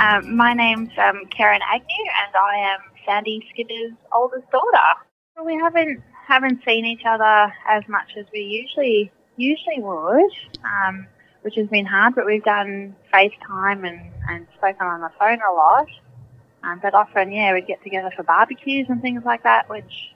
Um, 0.00 0.34
my 0.34 0.54
name's 0.54 0.88
um, 0.96 1.26
Karen 1.26 1.60
Agnew, 1.70 2.06
and 2.24 2.34
I 2.34 2.72
am 2.72 2.80
Sandy 3.04 3.46
Skipper's 3.50 3.92
oldest 4.14 4.50
daughter. 4.50 5.44
We 5.44 5.56
haven't 5.56 6.02
haven't 6.26 6.64
seen 6.64 6.86
each 6.86 7.02
other 7.06 7.52
as 7.68 7.82
much 7.86 8.16
as 8.16 8.24
we 8.32 8.40
usually 8.40 9.12
usually 9.36 9.78
would, 9.78 10.32
um, 10.64 11.06
which 11.42 11.54
has 11.56 11.68
been 11.68 11.84
hard. 11.84 12.14
But 12.14 12.24
we've 12.24 12.42
done 12.42 12.96
FaceTime 13.12 13.86
and 13.86 14.00
and 14.30 14.46
spoken 14.56 14.86
on 14.86 15.02
the 15.02 15.10
phone 15.18 15.38
a 15.42 15.52
lot. 15.52 15.88
Um, 16.62 16.80
but 16.82 16.94
often, 16.94 17.30
yeah, 17.30 17.52
we 17.52 17.60
get 17.60 17.82
together 17.84 18.10
for 18.16 18.22
barbecues 18.22 18.86
and 18.88 19.02
things 19.02 19.22
like 19.26 19.42
that, 19.42 19.68
which 19.68 20.14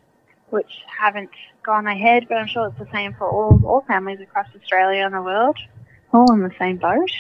which 0.49 0.81
haven't 0.99 1.31
gone 1.63 1.87
ahead. 1.87 2.25
But 2.27 2.39
I'm 2.39 2.47
sure 2.47 2.69
it's 2.69 2.79
the 2.79 2.89
same 2.91 3.13
for 3.19 3.29
all 3.29 3.61
all 3.63 3.85
families 3.87 4.21
across 4.21 4.47
Australia 4.57 5.05
and 5.05 5.15
the 5.15 5.21
world, 5.21 5.59
all 6.11 6.33
in 6.33 6.41
the 6.41 6.55
same 6.59 6.79
boat. 6.79 7.11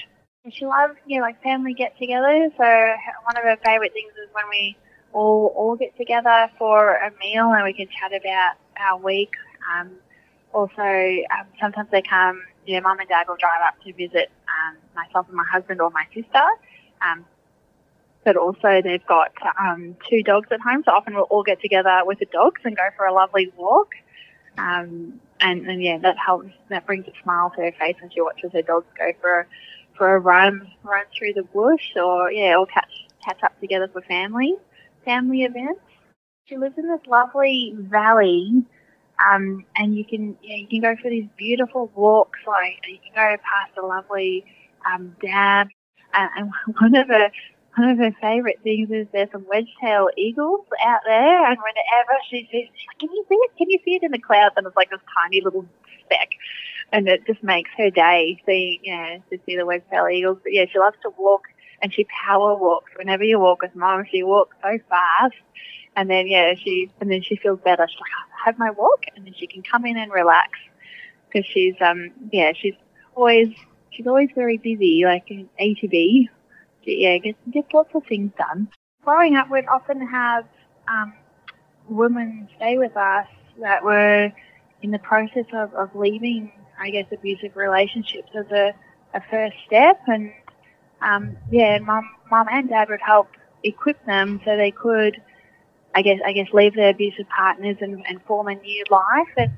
She 0.51 0.67
loves, 0.67 0.95
you 1.07 1.19
know, 1.19 1.23
like 1.23 1.43
family 1.43 1.73
get-togethers. 1.73 2.53
So 2.59 2.95
one 3.25 3.37
of 3.37 3.45
her 3.45 3.57
favourite 3.65 3.95
things 3.95 4.13
is 4.13 4.29
when 4.35 4.45
we 4.51 4.77
all 5.15 5.53
all 5.57 5.75
get 5.77 5.97
together 5.97 6.51
for 6.59 6.97
a 6.97 7.11
meal 7.19 7.51
and 7.53 7.65
we 7.65 7.73
can 7.73 7.89
chat 7.89 8.13
about 8.13 8.57
our 8.79 8.99
week. 8.99 9.31
Um, 9.73 9.93
also, 10.53 10.83
um, 10.83 11.47
sometimes 11.61 11.89
they 11.91 12.03
come. 12.03 12.43
Know, 12.69 12.81
mum 12.83 12.99
and 12.99 13.09
dad 13.09 13.27
will 13.27 13.37
drive 13.37 13.61
up 13.67 13.83
to 13.85 13.93
visit 13.95 14.31
um, 14.49 14.77
myself 14.95 15.27
and 15.29 15.37
my 15.37 15.45
husband 15.51 15.81
or 15.81 15.91
my 15.91 16.05
sister. 16.15 16.45
Um, 17.01 17.25
but 18.25 18.37
also 18.37 18.81
they've 18.83 19.07
got 19.07 19.33
um, 19.59 19.97
two 20.09 20.23
dogs 20.23 20.49
at 20.51 20.61
home, 20.61 20.83
so 20.85 20.93
often 20.93 21.15
we'll 21.15 21.25
all 21.25 21.43
get 21.43 21.61
together 21.61 22.03
with 22.05 22.19
the 22.19 22.27
dogs 22.27 22.61
and 22.65 22.77
go 22.77 22.89
for 22.97 23.07
a 23.07 23.13
lovely 23.15 23.51
walk. 23.57 23.93
Um, 24.57 25.21
and, 25.41 25.67
and 25.67 25.83
yeah, 25.83 25.99
that 25.99 26.17
helps. 26.19 26.51
That 26.69 26.87
brings 26.87 27.07
a 27.07 27.13
smile 27.23 27.51
to 27.57 27.63
her 27.63 27.73
face 27.73 27.97
when 28.01 28.11
she 28.11 28.21
watches 28.21 28.53
her 28.53 28.63
dogs 28.63 28.87
go 28.99 29.11
for 29.21 29.41
a, 29.41 29.47
for 29.97 30.17
a 30.17 30.21
run, 30.21 30.71
run 30.83 31.05
through 31.17 31.35
the 31.35 31.45
bush, 31.45 31.97
or 31.97 32.31
yeah, 32.31 32.57
or 32.57 32.67
catch 32.67 32.91
catch 33.25 33.43
up 33.43 33.59
together 33.61 33.89
for 33.93 34.03
family 34.03 34.57
family 35.05 35.43
events. 35.43 35.81
She 36.47 36.57
lives 36.57 36.77
in 36.77 36.89
this 36.89 37.07
lovely 37.07 37.75
valley, 37.79 38.65
um, 39.25 39.65
and 39.77 39.97
you 39.97 40.05
can 40.05 40.37
yeah, 40.43 40.57
you 40.57 40.67
can 40.67 40.81
go 40.81 40.97
for 41.01 41.11
these 41.11 41.29
beautiful 41.37 41.91
walks. 41.95 42.41
Like 42.47 42.81
you 42.89 42.99
can 42.99 43.15
go 43.15 43.43
past 43.43 43.73
a 43.79 43.87
lovely 43.87 44.45
um, 44.91 45.17
dam, 45.23 45.69
and, 46.13 46.31
and 46.37 46.51
one 46.81 46.95
of 46.95 47.09
her 47.09 47.31
one 47.77 47.91
of 47.91 47.99
her 47.99 48.13
favourite 48.21 48.63
things 48.63 48.91
is 48.91 49.07
there's 49.13 49.31
some 49.33 49.47
wedge-tailed 49.49 50.11
eagles 50.17 50.67
out 50.85 51.01
there, 51.07 51.47
and 51.51 51.59
whenever 51.59 52.21
she 52.31 52.49
sees, 52.53 52.69
she's 52.75 52.89
like, 52.89 52.99
"Can 53.01 53.11
you 53.13 53.25
see 53.29 53.35
it? 53.35 53.51
Can 53.57 53.71
you 53.71 53.79
see 53.85 53.95
it 53.97 54.03
in 54.03 54.13
the 54.13 54.19
clouds?" 54.19 54.55
And 54.57 54.67
it's 54.67 54.77
like 54.77 54.91
this 54.91 55.01
tiny 55.17 55.41
little 55.41 55.67
speck, 56.05 56.31
and 56.95 57.09
it 57.09 57.27
just 57.27 57.43
makes 57.43 57.71
her 57.77 57.91
day 57.91 58.41
seeing, 58.47 58.81
you 58.85 58.97
know, 58.97 59.23
to 59.31 59.39
see 59.45 59.57
the 59.57 59.67
wedge-tailed 59.67 60.13
eagles. 60.13 60.39
But 60.43 60.53
yeah, 60.53 60.65
she 60.73 60.79
loves 60.79 60.97
to 61.03 61.11
walk, 61.19 61.43
and 61.83 61.93
she 61.93 62.07
power 62.27 62.57
walks. 62.57 62.93
Whenever 62.97 63.25
you 63.25 63.39
walk 63.41 63.63
with 63.63 63.75
mom, 63.75 64.05
she 64.11 64.23
walks 64.23 64.57
so 64.63 64.79
fast, 64.89 65.35
and 65.97 66.09
then 66.11 66.27
yeah, 66.29 66.55
she 66.55 66.91
and 67.01 67.11
then 67.11 67.23
she 67.23 67.37
feels 67.37 67.61
better. 67.61 67.87
She's 67.89 68.01
like, 68.01 68.11
"I 68.41 68.47
have 68.47 68.59
my 68.59 68.71
walk," 68.71 69.05
and 69.17 69.27
then 69.27 69.35
she 69.39 69.47
can 69.47 69.63
come 69.63 69.85
in 69.85 69.99
and 69.99 70.13
relax 70.13 70.51
because 71.29 71.47
she's 71.47 71.75
um 71.81 72.13
yeah 72.33 72.53
she's 72.55 72.75
always 73.17 73.49
she's 73.91 74.07
always 74.07 74.31
very 74.35 74.59
busy, 74.59 75.03
like 75.05 75.31
A 75.59 75.75
to 75.75 75.89
B 75.89 76.31
yeah, 76.87 77.19
gets 77.19 77.39
get 77.51 77.67
lots 77.73 77.95
of 77.95 78.05
things 78.07 78.33
done. 78.39 78.69
Growing 79.05 79.37
up, 79.37 79.51
we'd 79.51 79.67
often 79.67 80.07
have 80.07 80.47
um, 80.89 81.15
women 81.89 82.49
stay 82.57 82.79
with 82.79 82.97
us 82.97 83.27
that 83.61 83.85
were 83.85 84.33
in 84.83 84.91
the 84.91 84.99
process 84.99 85.47
of, 85.55 85.75
of 85.75 85.95
leaving, 85.95 86.53
I 86.79 86.91
guess, 86.91 87.07
abusive 87.13 87.57
relationships 87.57 88.31
as 88.35 88.51
a, 88.51 88.75
a 89.15 89.21
first 89.31 89.57
step. 89.67 90.01
And 90.07 90.33
um, 91.01 91.37
yeah, 91.51 91.79
mum, 91.79 92.09
mum 92.31 92.47
and 92.51 92.69
dad 92.69 92.89
would 92.89 93.01
help 93.01 93.29
equip 93.63 94.05
them 94.07 94.41
so 94.45 94.57
they 94.57 94.71
could, 94.71 95.21
I 95.95 96.03
guess, 96.03 96.21
I 96.25 96.33
guess, 96.33 96.49
leave 96.53 96.75
their 96.75 96.91
abusive 96.91 97.27
partners 97.29 97.77
and, 97.81 98.05
and 98.07 98.23
form 98.25 98.49
a 98.49 98.55
new 98.55 98.85
life. 98.91 99.29
And 99.37 99.53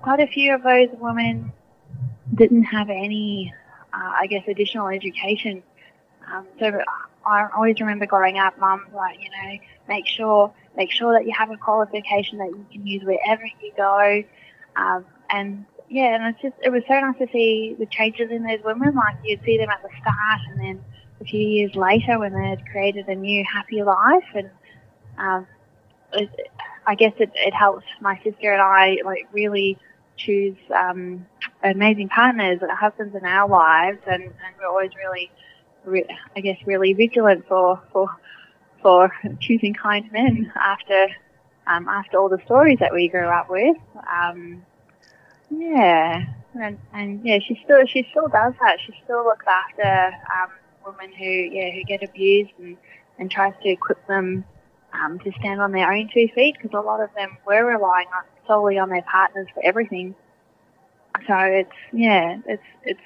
quite 0.00 0.20
a 0.20 0.26
few 0.26 0.54
of 0.54 0.62
those 0.62 0.88
women 0.98 1.52
didn't 2.34 2.64
have 2.64 2.90
any, 2.90 3.52
uh, 3.92 4.12
I 4.20 4.26
guess, 4.26 4.44
additional 4.48 4.88
education 4.88 5.62
um, 6.30 6.46
so 6.58 6.80
I 7.26 7.48
always 7.54 7.80
remember 7.80 8.06
growing 8.06 8.38
up, 8.38 8.58
mum 8.58 8.86
like, 8.94 9.18
you 9.20 9.30
know, 9.30 9.58
make 9.88 10.06
sure 10.06 10.52
make 10.76 10.90
sure 10.90 11.12
that 11.12 11.26
you 11.26 11.32
have 11.36 11.50
a 11.50 11.56
qualification 11.56 12.38
that 12.38 12.48
you 12.48 12.66
can 12.72 12.86
use 12.86 13.02
wherever 13.04 13.44
you 13.60 13.72
go. 13.76 14.22
Um, 14.76 15.04
and 15.30 15.64
yeah, 15.92 16.14
and 16.14 16.24
it's 16.34 16.40
just 16.40 16.54
it 16.64 16.70
was 16.70 16.82
so 16.88 16.98
nice 16.98 17.18
to 17.18 17.26
see 17.32 17.76
the 17.78 17.84
changes 17.86 18.30
in 18.30 18.42
those 18.44 18.60
women. 18.64 18.94
Like 18.94 19.16
you'd 19.24 19.44
see 19.44 19.58
them 19.58 19.68
at 19.68 19.82
the 19.82 19.90
start, 20.00 20.40
and 20.48 20.58
then 20.58 20.84
a 21.20 21.24
few 21.24 21.46
years 21.46 21.74
later 21.74 22.18
when 22.18 22.32
they 22.32 22.48
had 22.48 22.66
created 22.66 23.08
a 23.08 23.14
new 23.14 23.44
happy 23.44 23.82
life. 23.82 24.24
And 24.34 24.50
um, 25.18 25.46
it, 26.14 26.30
I 26.86 26.94
guess 26.94 27.12
it, 27.18 27.30
it 27.34 27.52
helps 27.52 27.84
my 28.00 28.18
sister 28.24 28.52
and 28.52 28.62
I 28.62 28.98
like 29.04 29.28
really 29.32 29.76
choose 30.16 30.56
um, 30.74 31.26
amazing 31.62 32.08
partners, 32.08 32.60
and 32.62 32.70
husbands 32.70 33.14
in 33.14 33.26
our 33.26 33.46
lives, 33.46 33.98
and, 34.06 34.22
and 34.22 34.54
we're 34.58 34.68
always 34.68 34.94
really 34.96 35.30
re- 35.84 36.18
I 36.34 36.40
guess, 36.40 36.56
really 36.64 36.94
vigilant 36.94 37.46
for 37.48 37.82
for 37.92 38.08
for 38.80 39.12
choosing 39.40 39.74
kind 39.74 40.10
men 40.10 40.50
after 40.56 41.08
um, 41.66 41.86
after 41.86 42.18
all 42.18 42.30
the 42.30 42.40
stories 42.46 42.78
that 42.80 42.94
we 42.94 43.08
grew 43.08 43.26
up 43.26 43.50
with. 43.50 43.76
Um, 44.10 44.64
yeah, 45.52 46.24
and, 46.54 46.78
and 46.92 47.20
yeah, 47.24 47.38
she 47.46 47.60
still 47.64 47.84
she 47.86 48.06
still 48.10 48.28
does 48.28 48.54
that. 48.60 48.78
She 48.86 48.94
still 49.04 49.24
looks 49.24 49.44
after 49.46 50.14
um, 50.34 50.50
women 50.86 51.12
who 51.16 51.24
yeah 51.24 51.70
who 51.70 51.84
get 51.84 52.02
abused 52.02 52.52
and 52.58 52.76
and 53.18 53.30
tries 53.30 53.54
to 53.62 53.68
equip 53.68 54.06
them 54.06 54.44
um, 54.94 55.18
to 55.20 55.32
stand 55.40 55.60
on 55.60 55.72
their 55.72 55.92
own 55.92 56.08
two 56.12 56.28
feet 56.34 56.56
because 56.56 56.76
a 56.76 56.80
lot 56.80 57.00
of 57.00 57.10
them 57.16 57.36
were 57.46 57.64
relying 57.64 58.08
on, 58.08 58.24
solely 58.46 58.78
on 58.78 58.88
their 58.88 59.02
partners 59.02 59.46
for 59.54 59.64
everything. 59.64 60.14
So 61.26 61.36
it's 61.38 61.70
yeah, 61.92 62.38
it's 62.46 62.62
it's 62.84 63.00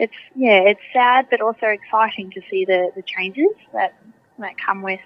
it's 0.00 0.14
yeah, 0.34 0.60
it's 0.60 0.80
sad 0.92 1.28
but 1.30 1.40
also 1.40 1.66
exciting 1.66 2.30
to 2.32 2.40
see 2.50 2.64
the, 2.64 2.90
the 2.96 3.02
changes 3.02 3.50
that 3.72 3.94
that 4.38 4.54
come 4.64 4.82
with 4.82 5.00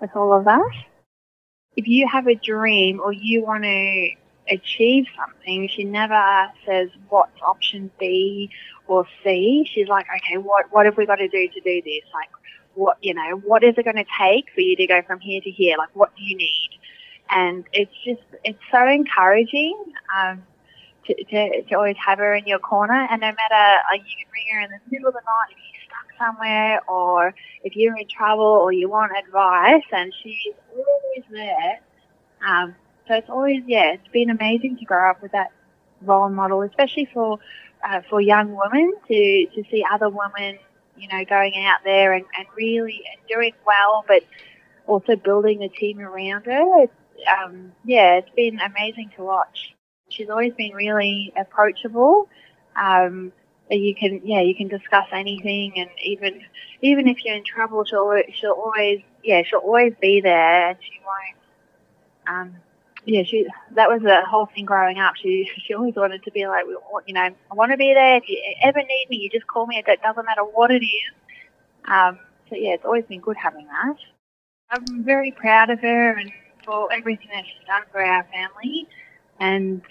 with 0.00 0.10
all 0.14 0.32
of 0.34 0.44
that. 0.44 0.70
If 1.76 1.88
you 1.88 2.06
have 2.12 2.26
a 2.26 2.34
dream 2.34 3.00
or 3.00 3.12
you 3.12 3.42
want 3.44 3.64
to 3.64 4.10
achieve 4.50 5.06
something, 5.16 5.68
she 5.68 5.84
never 5.84 6.50
says 6.66 6.88
what's 7.08 7.40
option 7.42 7.90
B 7.98 8.50
or 8.86 9.06
C. 9.22 9.68
She's 9.72 9.88
like, 9.88 10.06
okay, 10.16 10.38
what 10.38 10.66
what 10.72 10.86
have 10.86 10.96
we 10.96 11.06
got 11.06 11.16
to 11.16 11.28
do 11.28 11.48
to 11.48 11.60
do 11.60 11.82
this? 11.82 12.04
Like, 12.12 12.30
what 12.74 12.98
you 13.02 13.14
know, 13.14 13.40
what 13.44 13.64
is 13.64 13.74
it 13.76 13.84
going 13.84 13.96
to 13.96 14.10
take 14.18 14.46
for 14.54 14.60
you 14.60 14.76
to 14.76 14.86
go 14.86 15.02
from 15.02 15.20
here 15.20 15.40
to 15.40 15.50
here? 15.50 15.76
Like, 15.78 15.94
what 15.94 16.14
do 16.16 16.22
you 16.22 16.36
need? 16.36 16.70
And 17.30 17.64
it's 17.72 17.94
just 18.04 18.22
it's 18.44 18.62
so 18.70 18.86
encouraging. 18.86 19.76
Um, 20.16 20.42
to, 21.06 21.24
to, 21.24 21.62
to 21.62 21.74
always 21.74 21.96
have 22.04 22.18
her 22.18 22.34
in 22.34 22.46
your 22.46 22.58
corner. 22.58 23.06
And 23.10 23.20
no 23.20 23.26
matter, 23.26 23.82
like, 23.90 24.02
you 24.02 24.16
can 24.18 24.32
ring 24.32 24.46
her 24.52 24.60
in 24.60 24.70
the 24.70 24.78
middle 24.90 25.08
of 25.08 25.14
the 25.14 25.20
night 25.20 25.50
if 25.50 25.56
you're 25.58 25.82
stuck 25.88 26.26
somewhere 26.26 26.80
or 26.88 27.34
if 27.64 27.74
you're 27.76 27.96
in 27.96 28.06
trouble 28.08 28.44
or 28.44 28.72
you 28.72 28.88
want 28.88 29.12
advice, 29.26 29.82
and 29.92 30.12
she's 30.22 30.54
always 30.72 31.24
there. 31.30 31.80
Um, 32.46 32.74
so 33.08 33.14
it's 33.14 33.30
always, 33.30 33.62
yeah, 33.66 33.92
it's 33.92 34.08
been 34.08 34.30
amazing 34.30 34.78
to 34.78 34.84
grow 34.84 35.10
up 35.10 35.22
with 35.22 35.32
that 35.32 35.52
role 36.02 36.28
model, 36.28 36.62
especially 36.62 37.08
for 37.12 37.38
uh, 37.84 38.00
for 38.08 38.20
young 38.20 38.56
women 38.56 38.92
to, 39.08 39.46
to 39.54 39.64
see 39.70 39.84
other 39.90 40.08
women, 40.08 40.58
you 40.96 41.08
know, 41.08 41.24
going 41.24 41.52
out 41.64 41.78
there 41.84 42.12
and, 42.12 42.24
and 42.38 42.46
really 42.56 43.02
and 43.12 43.20
doing 43.28 43.52
well, 43.66 44.04
but 44.06 44.22
also 44.86 45.16
building 45.16 45.62
a 45.62 45.68
team 45.68 46.00
around 46.00 46.46
her. 46.46 46.84
It's, 46.84 46.92
um, 47.42 47.72
yeah, 47.84 48.14
it's 48.18 48.30
been 48.36 48.60
amazing 48.60 49.10
to 49.16 49.24
watch 49.24 49.74
she's 50.12 50.30
always 50.30 50.52
been 50.54 50.72
really 50.74 51.32
approachable. 51.36 52.28
Um, 52.76 53.32
you 53.70 53.94
can, 53.94 54.20
yeah, 54.24 54.40
you 54.40 54.54
can 54.54 54.68
discuss 54.68 55.06
anything, 55.12 55.72
and 55.76 55.88
even 56.02 56.42
even 56.82 57.08
if 57.08 57.24
you're 57.24 57.36
in 57.36 57.44
trouble, 57.44 57.84
she'll 57.84 58.12
she'll 58.34 58.50
always, 58.52 59.00
yeah, 59.24 59.42
she'll 59.48 59.60
always 59.60 59.94
be 60.00 60.20
there, 60.20 60.70
and 60.70 60.78
she 60.80 61.00
won't. 61.04 61.38
Um, 62.26 62.56
yeah, 63.04 63.22
she 63.24 63.46
that 63.72 63.88
was 63.88 64.02
the 64.02 64.24
whole 64.28 64.46
thing 64.46 64.64
growing 64.64 64.98
up. 64.98 65.14
She 65.16 65.50
she 65.66 65.74
always 65.74 65.94
wanted 65.96 66.22
to 66.24 66.30
be 66.30 66.46
like, 66.46 66.64
you 67.06 67.14
know, 67.14 67.20
I 67.20 67.54
want 67.54 67.72
to 67.72 67.76
be 67.76 67.92
there. 67.94 68.16
If 68.16 68.28
you 68.28 68.40
ever 68.62 68.78
need 68.78 69.06
me, 69.10 69.16
you 69.16 69.28
just 69.28 69.46
call 69.46 69.66
me. 69.66 69.82
It 69.84 70.02
doesn't 70.02 70.24
matter 70.24 70.44
what 70.44 70.70
it 70.70 70.84
is. 70.84 71.12
Um, 71.86 72.18
so 72.48 72.56
yeah, 72.56 72.74
it's 72.74 72.84
always 72.84 73.04
been 73.06 73.20
good 73.20 73.36
having 73.36 73.66
that. 73.66 73.96
I'm 74.70 75.02
very 75.04 75.32
proud 75.32 75.70
of 75.70 75.80
her 75.80 76.16
and 76.16 76.30
for 76.64 76.92
everything 76.92 77.28
that 77.32 77.44
she's 77.44 77.66
done 77.66 77.82
for 77.90 78.04
our 78.04 78.24
family, 78.32 78.86
and 79.40 79.82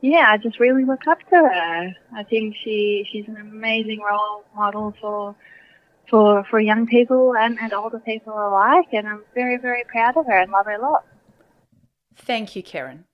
yeah, 0.00 0.26
I 0.28 0.36
just 0.36 0.60
really 0.60 0.84
look 0.84 1.06
up 1.08 1.18
to 1.30 1.36
her. 1.36 1.94
I 2.14 2.22
think 2.22 2.54
she 2.62 3.08
she's 3.10 3.26
an 3.26 3.36
amazing 3.36 4.00
role 4.00 4.44
model 4.54 4.94
for 5.00 5.34
for 6.08 6.44
for 6.44 6.60
young 6.60 6.86
people 6.86 7.34
and, 7.36 7.58
and 7.60 7.72
older 7.72 7.98
people 7.98 8.34
alike, 8.34 8.88
and 8.92 9.08
I'm 9.08 9.22
very 9.34 9.56
very 9.56 9.82
proud 9.88 10.16
of 10.16 10.26
her 10.26 10.38
and 10.38 10.52
love 10.52 10.66
her 10.66 10.72
a 10.72 10.80
lot. 10.80 11.04
Thank 12.16 12.56
you, 12.56 12.62
Karen. 12.62 13.04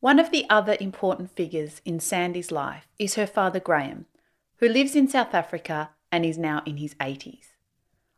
One 0.00 0.18
of 0.18 0.30
the 0.30 0.46
other 0.48 0.76
important 0.80 1.30
figures 1.30 1.80
in 1.84 2.00
Sandy's 2.00 2.50
life 2.50 2.88
is 2.98 3.14
her 3.14 3.26
father 3.26 3.60
Graham, 3.60 4.06
who 4.56 4.68
lives 4.68 4.96
in 4.96 5.08
South 5.08 5.34
Africa 5.34 5.90
and 6.10 6.24
is 6.24 6.38
now 6.38 6.62
in 6.64 6.78
his 6.78 6.94
80s. 6.94 7.48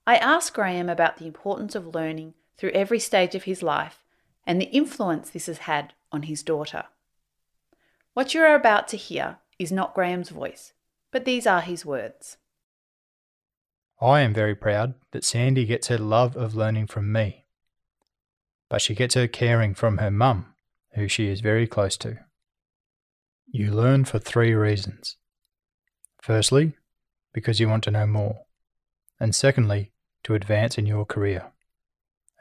I 0.06 0.16
asked 0.16 0.54
Graham 0.54 0.88
about 0.88 1.16
the 1.16 1.26
importance 1.26 1.74
of 1.74 1.94
learning 1.94 2.34
through 2.56 2.70
every 2.70 2.98
stage 2.98 3.34
of 3.34 3.44
his 3.44 3.62
life 3.62 4.02
and 4.46 4.60
the 4.60 4.66
influence 4.66 5.30
this 5.30 5.46
has 5.46 5.58
had 5.58 5.94
on 6.10 6.22
his 6.22 6.42
daughter. 6.42 6.84
What 8.14 8.34
you 8.34 8.42
are 8.42 8.54
about 8.54 8.88
to 8.88 8.96
hear 8.96 9.38
is 9.58 9.72
not 9.72 9.94
Graham's 9.94 10.28
voice, 10.28 10.72
but 11.10 11.24
these 11.24 11.46
are 11.46 11.60
his 11.60 11.86
words. 11.86 12.36
I 14.00 14.20
am 14.20 14.34
very 14.34 14.54
proud 14.54 14.94
that 15.12 15.24
Sandy 15.24 15.64
gets 15.64 15.86
her 15.88 15.98
love 15.98 16.36
of 16.36 16.54
learning 16.56 16.88
from 16.88 17.12
me, 17.12 17.41
but 18.72 18.80
she 18.80 18.94
gets 18.94 19.16
her 19.16 19.28
caring 19.28 19.74
from 19.74 19.98
her 19.98 20.10
mum, 20.10 20.46
who 20.94 21.06
she 21.06 21.28
is 21.28 21.42
very 21.42 21.66
close 21.66 21.94
to. 21.98 22.16
You 23.46 23.70
learn 23.70 24.06
for 24.06 24.18
three 24.18 24.54
reasons. 24.54 25.18
Firstly, 26.22 26.72
because 27.34 27.60
you 27.60 27.68
want 27.68 27.84
to 27.84 27.90
know 27.90 28.06
more, 28.06 28.44
and 29.20 29.34
secondly, 29.34 29.92
to 30.24 30.32
advance 30.32 30.78
in 30.78 30.86
your 30.86 31.04
career. 31.04 31.52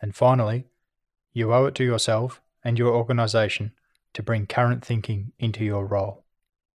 And 0.02 0.16
finally, 0.16 0.68
you 1.34 1.54
owe 1.54 1.66
it 1.66 1.76
to 1.76 1.84
yourself 1.84 2.42
and 2.64 2.80
your 2.80 2.96
organisation 2.96 3.74
to 4.14 4.24
bring 4.24 4.48
current 4.48 4.86
thinking 4.86 5.34
into 5.38 5.66
your 5.66 5.86
role. 5.86 6.24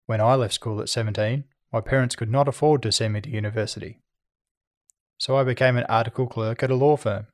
When 0.06 0.20
I 0.20 0.36
left 0.36 0.56
school 0.56 0.82
at 0.82 0.90
17, 0.90 1.46
my 1.72 1.80
parents 1.80 2.18
could 2.18 2.30
not 2.30 2.50
afford 2.50 2.82
to 2.82 2.92
send 2.92 3.14
me 3.14 3.22
to 3.22 3.30
university. 3.30 4.02
So 5.18 5.38
I 5.38 5.46
became 5.46 5.78
an 5.78 5.86
article 5.88 6.28
clerk 6.28 6.62
at 6.62 6.72
a 6.72 6.76
law 6.76 6.98
firm 6.98 7.28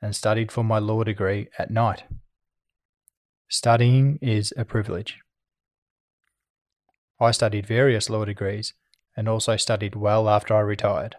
and 0.00 0.14
studied 0.14 0.52
for 0.52 0.62
my 0.62 0.78
law 0.78 1.04
degree 1.04 1.48
at 1.58 1.70
night. 1.70 2.04
Studying 3.48 4.18
is 4.20 4.52
a 4.56 4.64
privilege. 4.64 5.18
I 7.20 7.30
studied 7.32 7.66
various 7.66 8.08
law 8.08 8.24
degrees 8.24 8.74
and 9.16 9.28
also 9.28 9.56
studied 9.56 9.96
well 9.96 10.28
after 10.28 10.54
I 10.54 10.60
retired. 10.60 11.16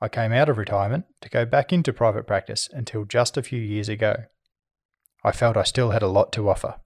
I 0.00 0.08
came 0.08 0.32
out 0.32 0.48
of 0.48 0.56
retirement 0.56 1.04
to 1.20 1.28
go 1.28 1.44
back 1.44 1.72
into 1.72 1.92
private 1.92 2.26
practice 2.26 2.68
until 2.72 3.04
just 3.04 3.36
a 3.36 3.42
few 3.42 3.60
years 3.60 3.88
ago. 3.88 4.24
I 5.22 5.32
felt 5.32 5.58
I 5.58 5.64
still 5.64 5.90
had 5.90 6.02
a 6.02 6.08
lot 6.08 6.32
to 6.32 6.48
offer. 6.48 6.76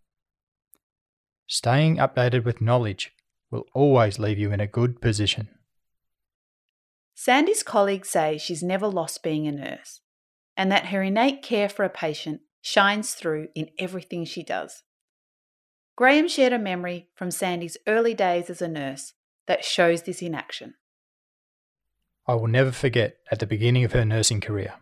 Staying 1.47 1.99
updated 1.99 2.45
with 2.45 2.61
knowledge 2.61 3.13
will 3.51 3.67
always 3.73 4.19
leave 4.19 4.39
you 4.39 4.51
in 4.51 4.59
a 4.59 4.67
good 4.67 5.01
position. 5.01 5.49
Sandy's 7.15 7.63
colleagues 7.63 8.11
say 8.11 8.39
she's 8.39 8.63
never 8.63 8.89
lost 8.89 9.23
being 9.23 9.47
a 9.47 9.53
nurse 9.53 10.01
and 10.57 10.71
that 10.71 10.87
her 10.87 11.03
innate 11.03 11.43
care 11.43 11.69
for 11.69 11.85
a 11.85 11.91
patient 11.91 12.41
shines 12.61 13.15
through 13.15 13.49
in 13.55 13.69
everything 13.79 14.25
she 14.25 14.43
does. 14.43 14.83
Graham 15.97 16.29
shared 16.29 16.53
a 16.53 16.59
memory 16.59 17.09
from 17.15 17.31
Sandy's 17.31 17.77
early 17.87 18.15
days 18.15 18.51
as 18.51 18.61
a 18.61 18.69
nurse 18.69 19.13
that 19.47 19.65
shows 19.65 20.03
this 20.03 20.23
in 20.23 20.35
action. 20.35 20.75
I 22.27 22.35
will 22.35 22.49
never 22.49 22.73
forget 22.73 23.17
at 23.31 23.39
the 23.39 23.47
beginning 23.47 23.85
of 23.85 23.93
her 23.93 24.05
nursing 24.05 24.41
career. 24.41 24.75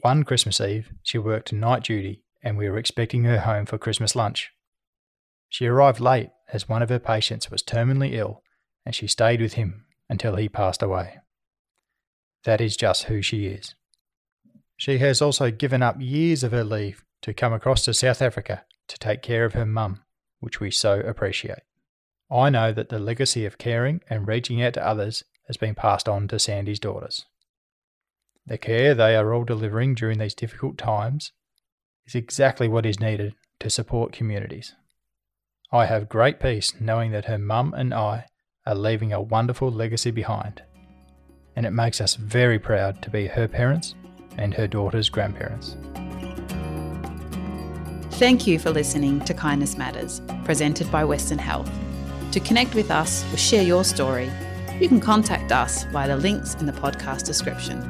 One 0.00 0.22
Christmas 0.22 0.60
Eve, 0.60 0.92
she 1.02 1.18
worked 1.18 1.52
night 1.52 1.84
duty 1.84 2.22
and 2.42 2.56
we 2.56 2.70
were 2.70 2.78
expecting 2.78 3.24
her 3.24 3.40
home 3.40 3.66
for 3.66 3.78
Christmas 3.78 4.14
lunch. 4.14 4.52
She 5.48 5.66
arrived 5.66 6.00
late 6.00 6.30
as 6.52 6.68
one 6.68 6.82
of 6.82 6.88
her 6.88 6.98
patients 6.98 7.50
was 7.50 7.62
terminally 7.62 8.14
ill 8.14 8.42
and 8.86 8.94
she 8.94 9.06
stayed 9.06 9.40
with 9.40 9.54
him 9.54 9.84
until 10.08 10.36
he 10.36 10.48
passed 10.48 10.82
away. 10.82 11.18
That 12.44 12.60
is 12.60 12.76
just 12.76 13.04
who 13.04 13.22
she 13.22 13.46
is. 13.46 13.74
She 14.76 14.98
has 14.98 15.22
also 15.22 15.50
given 15.50 15.82
up 15.82 15.96
years 16.00 16.42
of 16.42 16.52
her 16.52 16.64
leave 16.64 17.04
to 17.22 17.32
come 17.32 17.52
across 17.52 17.84
to 17.84 17.94
South 17.94 18.20
Africa 18.20 18.64
to 18.88 18.98
take 18.98 19.22
care 19.22 19.44
of 19.44 19.54
her 19.54 19.66
mum, 19.66 20.02
which 20.40 20.60
we 20.60 20.70
so 20.70 21.00
appreciate. 21.00 21.60
I 22.30 22.50
know 22.50 22.72
that 22.72 22.88
the 22.88 22.98
legacy 22.98 23.44
of 23.46 23.58
caring 23.58 24.00
and 24.10 24.26
reaching 24.26 24.62
out 24.62 24.74
to 24.74 24.86
others 24.86 25.22
has 25.46 25.56
been 25.56 25.74
passed 25.74 26.08
on 26.08 26.28
to 26.28 26.38
Sandy's 26.38 26.80
daughters. 26.80 27.26
The 28.46 28.58
care 28.58 28.94
they 28.94 29.14
are 29.14 29.32
all 29.32 29.44
delivering 29.44 29.94
during 29.94 30.18
these 30.18 30.34
difficult 30.34 30.78
times 30.78 31.32
is 32.06 32.14
exactly 32.14 32.66
what 32.66 32.86
is 32.86 32.98
needed 32.98 33.34
to 33.60 33.70
support 33.70 34.12
communities. 34.12 34.74
I 35.70 35.86
have 35.86 36.08
great 36.08 36.40
peace 36.40 36.74
knowing 36.80 37.12
that 37.12 37.26
her 37.26 37.38
mum 37.38 37.72
and 37.72 37.94
I 37.94 38.26
are 38.66 38.74
leaving 38.74 39.12
a 39.12 39.20
wonderful 39.20 39.70
legacy 39.70 40.10
behind, 40.10 40.62
and 41.56 41.66
it 41.66 41.70
makes 41.70 42.00
us 42.00 42.14
very 42.14 42.58
proud 42.58 43.00
to 43.02 43.10
be 43.10 43.26
her 43.26 43.46
parents 43.48 43.94
and 44.38 44.54
her 44.54 44.66
daughter's 44.66 45.08
grandparents. 45.08 45.76
Thank 48.12 48.46
you 48.46 48.58
for 48.58 48.70
listening 48.70 49.20
to 49.22 49.34
Kindness 49.34 49.76
Matters, 49.76 50.22
presented 50.44 50.90
by 50.90 51.04
Western 51.04 51.38
Health. 51.38 51.70
To 52.32 52.40
connect 52.40 52.74
with 52.74 52.90
us 52.90 53.24
or 53.32 53.36
share 53.36 53.62
your 53.62 53.84
story, 53.84 54.30
you 54.80 54.88
can 54.88 55.00
contact 55.00 55.52
us 55.52 55.84
via 55.84 56.08
the 56.08 56.16
links 56.16 56.54
in 56.54 56.66
the 56.66 56.72
podcast 56.72 57.24
description. 57.24 57.80